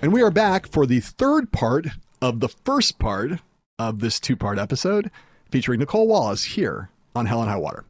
[0.00, 1.88] And we are back for the third part
[2.22, 3.40] of the first part
[3.80, 5.10] of this two part episode
[5.50, 7.84] featuring Nicolle Wallace here on Hell and High Water.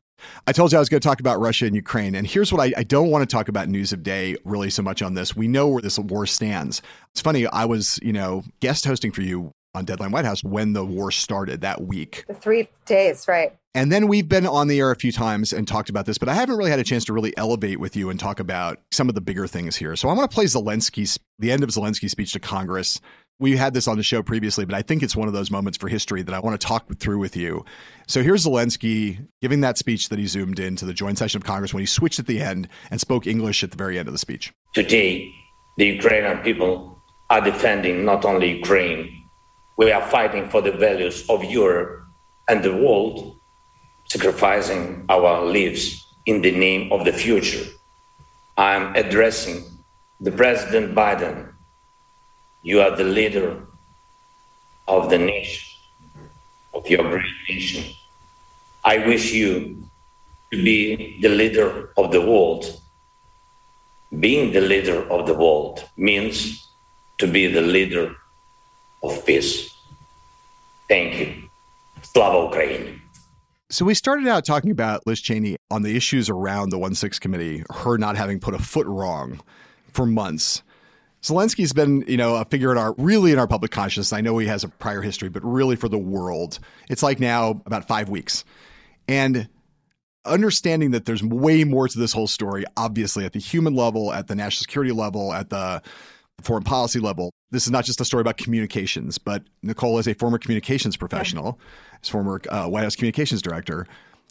[0.47, 2.15] I told you I was going to talk about Russia and Ukraine.
[2.15, 4.83] And here's what I, I, don't want to talk about news of day really so
[4.83, 5.37] much on this.
[5.37, 6.83] We know where this war stands.
[7.13, 10.73] It's funny, I was, you know, guest hosting for you on Deadline White House when
[10.73, 12.25] the war started that week.
[12.27, 13.57] The three days, right.
[13.75, 16.29] And then we've been on the air a few times and talked about this, but
[16.29, 19.09] I haven't really had a chance to really elevate with you and talk about some
[19.09, 19.95] of the bigger things here.
[19.95, 23.01] So I want to play Zelensky's, the end of Zelensky's speech to Congress
[23.41, 25.79] We had this on the show previously, but I think it's one of those moments
[25.79, 27.65] for history that I want to talk through with you.
[28.09, 31.45] So here's Zelensky giving that speech that he zoomed in to the joint session of
[31.45, 34.13] Congress when he switched at the end and spoke English at the very end of
[34.13, 34.53] the speech.
[34.75, 35.31] Today,
[35.77, 39.09] the Ukrainian people are defending not only Ukraine,
[39.77, 42.03] we are fighting for the values of Europe
[42.49, 43.37] and the world,
[44.11, 45.95] sacrificing our lives
[46.27, 47.65] in the name of the future.
[48.57, 49.63] I am addressing
[50.21, 51.53] the President Biden.
[52.63, 53.65] You are the leader
[54.87, 55.79] of the nation,
[56.75, 57.85] of your great nation.
[58.85, 59.85] I wish you
[60.53, 62.81] to be the leader of the world.
[64.19, 66.67] Being the leader of the world means
[67.19, 68.17] to be the leader
[69.03, 69.75] of peace.
[70.89, 71.49] Thank you.
[72.03, 73.03] Slava Ukraine.
[73.71, 77.19] So we started out talking about Liz Cheney on the issues around the 1 6
[77.19, 79.41] committee, her not having put a foot wrong
[79.93, 80.63] for months.
[81.23, 84.13] Zelensky's been, you know, a figure in our really in our public consciousness.
[84.13, 86.59] I know he has a prior history, but really for the world,
[86.89, 88.45] it's like now about five weeks.
[89.09, 89.49] And
[90.25, 94.29] understanding that there's way more to this whole story, obviously at the human level, at
[94.29, 95.83] the national security level, at the
[96.41, 97.33] foreign policy level.
[97.51, 101.59] This is not just a story about communications, but Nicolle is a former communications professional,
[102.03, 103.87] as former uh, White House communications director.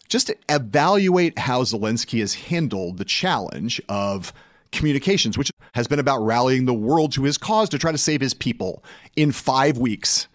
[0.07, 4.31] Just to evaluate how Zelensky has handled the challenge of
[4.71, 8.21] communications, which has been about rallying the world to his cause to try to save
[8.21, 8.83] his people
[9.15, 10.27] in five weeks.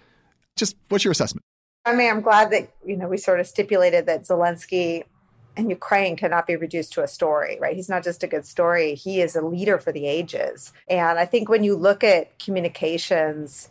[0.56, 1.42] Just what's your assessment?
[1.84, 5.04] I mean, I'm glad that you know we sort of stipulated that Zelensky
[5.56, 7.76] and Ukraine cannot be reduced to a story, right?
[7.76, 10.72] He's not just a good story, he is a leader for the ages.
[10.88, 13.68] And I think when you look at communications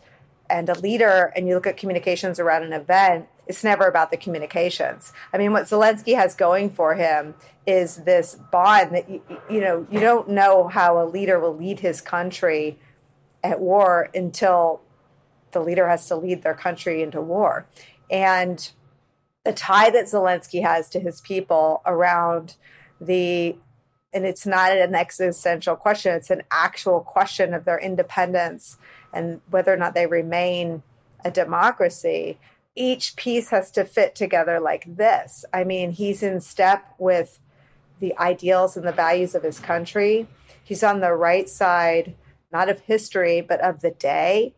[0.48, 4.16] and a leader and you look at communications around an event, it's never about the
[4.16, 5.12] communications.
[5.32, 7.34] I mean, what Zelensky has going for him
[7.66, 11.80] is this bond that, you, you know, you don't know how a leader will lead
[11.80, 12.78] his country
[13.42, 14.80] at war until
[15.50, 17.66] the leader has to lead their country into war.
[18.10, 18.70] And
[19.44, 22.56] the tie that Zelensky has to his people around
[23.00, 23.56] the
[24.14, 28.76] and it's not an existential question it's an actual question of their independence
[29.12, 30.82] and whether or not they remain
[31.24, 32.38] a democracy
[32.74, 37.38] each piece has to fit together like this i mean he's in step with
[38.00, 40.26] the ideals and the values of his country
[40.64, 42.14] he's on the right side
[42.52, 44.54] not of history but of the day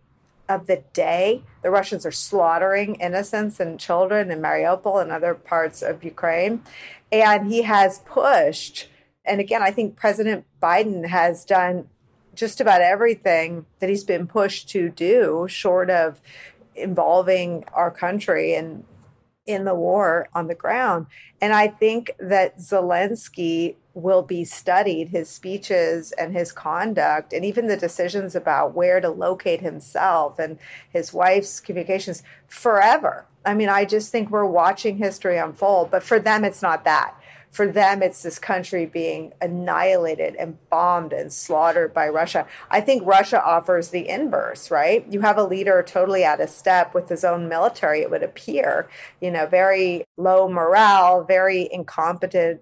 [0.49, 1.43] of the day.
[1.63, 6.63] The Russians are slaughtering innocents and children in Mariupol and other parts of Ukraine.
[7.11, 8.89] And he has pushed,
[9.25, 11.89] and again, I think President Biden has done
[12.35, 16.21] just about everything that he's been pushed to do, short of
[16.75, 18.85] involving our country and
[19.47, 21.07] in the war on the ground.
[21.41, 27.67] And I think that Zelensky will be studied, his speeches and his conduct, and even
[27.67, 30.59] the decisions about where to locate himself and
[30.91, 33.27] his wife's communications forever.
[33.45, 37.15] I mean, I just think we're watching history unfold, but for them, it's not that.
[37.55, 42.49] For them, it's this country being annihilated and bombed and slaughtered by Russia.
[42.69, 45.07] I think Russia offers the inverse, right?
[45.09, 48.89] You have a leader totally out of step with his own military, it would appear,
[49.21, 52.61] you know, very low morale, very incompetent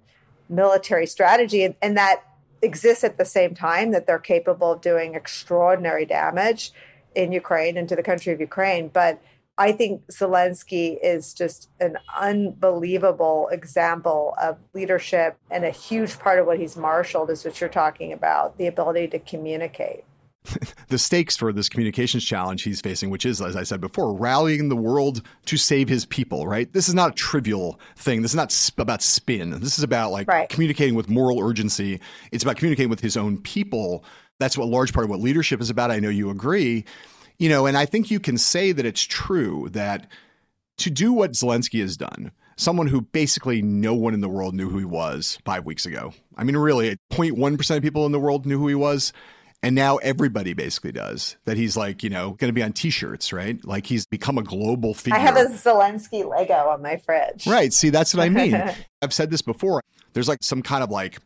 [0.50, 1.74] military strategy.
[1.80, 2.24] And, that
[2.60, 6.70] exists at the same time that they're capable of doing extraordinary damage
[7.14, 8.88] in Ukraine and to the country of Ukraine.
[8.88, 9.22] But
[9.62, 16.46] I think Zelensky is just an unbelievable example of leadership, and a huge part of
[16.46, 20.02] what he's marshaled is what you're talking about the ability to communicate.
[20.88, 24.68] the stakes for this communications challenge he's facing, which is, as I said before, rallying
[24.68, 26.72] the world to save his people, right?
[26.72, 28.22] This is not a trivial thing.
[28.22, 29.50] This is not sp- about spin.
[29.60, 30.48] This is about like right.
[30.48, 32.00] communicating with moral urgency.
[32.32, 34.04] It's about communicating with his own people.
[34.40, 35.92] That's what a large part of what leadership is about.
[35.92, 36.84] I know you agree
[37.42, 40.06] you know, and I think you can say that it's true that
[40.78, 44.70] to do what Zelensky has done, someone who basically no one in the world knew
[44.70, 46.14] who he was five weeks ago.
[46.36, 49.12] I mean, really, 0.1% of people in the world knew who he was.
[49.60, 51.56] And now everybody basically does that.
[51.56, 53.58] He's like, you know, going to be on T-shirts, right?
[53.64, 55.18] Like he's become a global figure.
[55.18, 57.44] I have a Zelensky Lego on my fridge.
[57.44, 57.72] Right.
[57.72, 58.54] See, that's what I mean.
[59.02, 59.82] I've said this before.
[60.12, 61.18] There's like some kind of like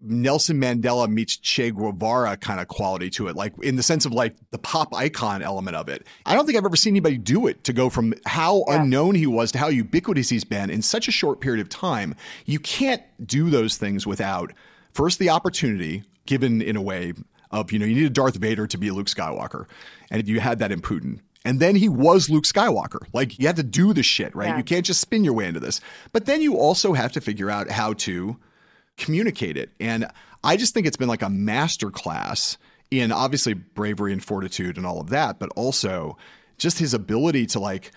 [0.00, 4.12] Nelson Mandela meets Che Guevara kind of quality to it, like in the sense of
[4.12, 6.06] like the pop icon element of it.
[6.24, 8.80] I don't think I've ever seen anybody do it to go from how yeah.
[8.82, 12.14] unknown he was to how ubiquitous he's been in such a short period of time.
[12.46, 14.52] You can't do those things without
[14.92, 17.14] first the opportunity given in a way
[17.50, 19.66] of, you know, you need a Darth Vader to be a Luke Skywalker.
[20.10, 21.20] And you had that in Putin.
[21.44, 23.06] And then he was Luke Skywalker.
[23.12, 24.48] Like you had to do the shit, right?
[24.48, 24.58] Yeah.
[24.58, 25.80] You can't just spin your way into this.
[26.12, 28.36] But then you also have to figure out how to
[28.98, 29.70] communicate it.
[29.80, 30.06] And
[30.44, 32.58] I just think it's been like a master class
[32.90, 36.16] in obviously bravery and fortitude and all of that, but also
[36.58, 37.92] just his ability to like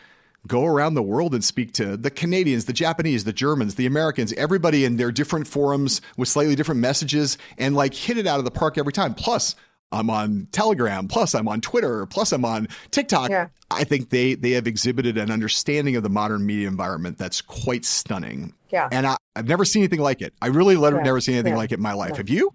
[0.48, 4.34] go around the world and speak to the Canadians, the Japanese, the Germans, the Americans,
[4.34, 8.46] everybody in their different forums with slightly different messages and like hit it out of
[8.46, 9.14] the park every time.
[9.14, 9.56] Plus,
[9.92, 13.30] I'm on Telegram, plus I'm on Twitter, plus I'm on TikTok.
[13.30, 13.48] Yeah.
[13.70, 17.86] I think they they have exhibited an understanding of the modern media environment that's quite
[17.86, 18.54] stunning.
[18.70, 18.90] Yeah.
[18.92, 20.34] And I, have never seen anything like it.
[20.42, 20.90] I really yeah.
[20.90, 21.58] never seen anything yeah.
[21.58, 22.18] like it in my life.
[22.18, 22.54] Have you?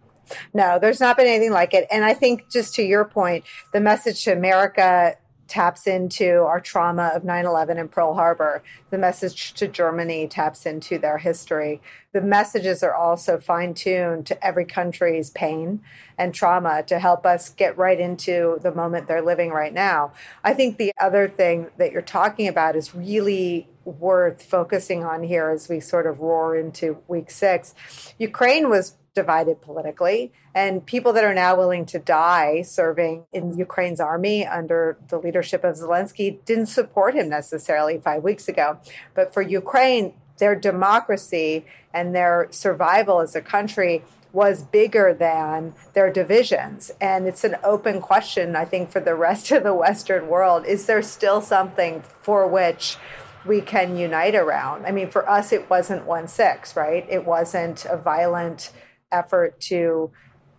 [0.53, 1.87] No, there's not been anything like it.
[1.91, 5.14] And I think just to your point, the message to America
[5.49, 8.62] taps into our trauma of 9 11 and Pearl Harbor.
[8.90, 11.80] The message to Germany taps into their history.
[12.12, 15.80] The messages are also fine tuned to every country's pain
[16.18, 20.12] and trauma to help us get right into the moment they're living right now.
[20.42, 25.51] I think the other thing that you're talking about is really worth focusing on here
[25.51, 27.74] as we sort of roar into week six.
[28.18, 30.30] Ukraine was divided politically.
[30.54, 35.64] And people that are now willing to die serving in Ukraine's army under the leadership
[35.64, 38.78] of Zelensky didn't support him necessarily five weeks ago.
[39.14, 46.12] But for Ukraine, their democracy and their survival as a country was bigger than their
[46.12, 46.92] divisions.
[47.00, 50.66] And it's an open question, I think, for the rest of the Western world.
[50.66, 52.98] Is there still something for which
[53.46, 54.84] we can unite around?
[54.84, 57.06] I mean, for us, it wasn't 1 6, right?
[57.08, 58.72] It wasn't a violent
[59.12, 60.11] effort to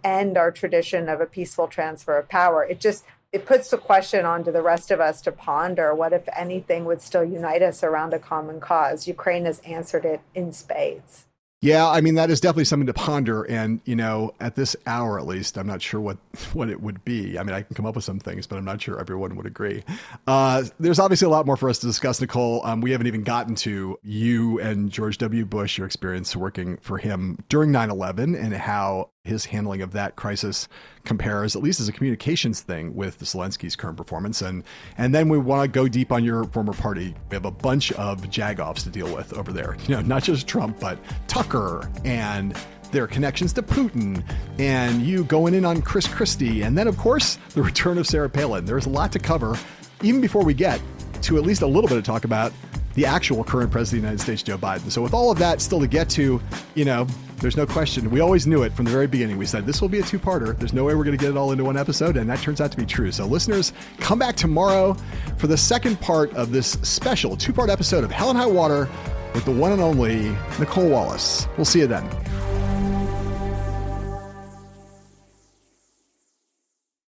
[0.04, 2.64] end our tradition of a peaceful transfer of power.
[2.64, 6.28] It just it puts the question onto the rest of us to ponder what if
[6.36, 9.08] anything would still unite us around a common cause.
[9.08, 11.26] Ukraine has answered it in spades.
[11.62, 15.20] Yeah, I mean that is definitely something to ponder, and you know, at this hour
[15.20, 16.18] at least, I'm not sure what
[16.54, 17.40] what it would be.
[17.40, 19.48] I mean, I can come up with some things, but I'm not sure everyone would
[19.48, 19.84] agree.
[20.28, 22.64] Uh, there's obviously a lot more for us to discuss, Nicolle.
[22.64, 25.46] Um, we haven't even gotten to you and George W.
[25.46, 30.68] Bush, your experience working for him during 9/11, and how his handling of that crisis
[31.04, 34.42] compares, at least as a communications thing, with the Zelensky's current performance.
[34.42, 34.64] And
[34.98, 37.14] and then we want to go deep on your former party.
[37.30, 39.78] We have a bunch of jagoffs to deal with over there.
[39.88, 40.98] You know, not just Trump, but
[41.28, 42.56] Tucker and
[42.92, 44.24] their connections to Putin,
[44.60, 48.30] and you going in on Chris Christie, and then of course the return of Sarah
[48.30, 48.66] Palin.
[48.66, 49.58] There's a lot to cover,
[50.02, 50.82] even before we get
[51.24, 52.54] to at least a little bit of talk about
[52.98, 54.90] the actual current president of the United States, Joe Biden.
[54.92, 56.42] So with all of that still to get to,
[56.74, 57.06] you know,
[57.38, 58.10] there's no question.
[58.10, 59.38] We always knew it from the very beginning.
[59.38, 60.58] We said this will be a two parter.
[60.58, 62.18] There's no way we're going to get it all into one episode.
[62.18, 63.12] And that turns out to be true.
[63.12, 64.98] So, listeners, come back tomorrow
[65.38, 68.90] for the second part of this special two part episode of Hell and High Water
[69.36, 71.48] with the one and only Nicolle Wallace.
[71.56, 72.04] We'll see you then.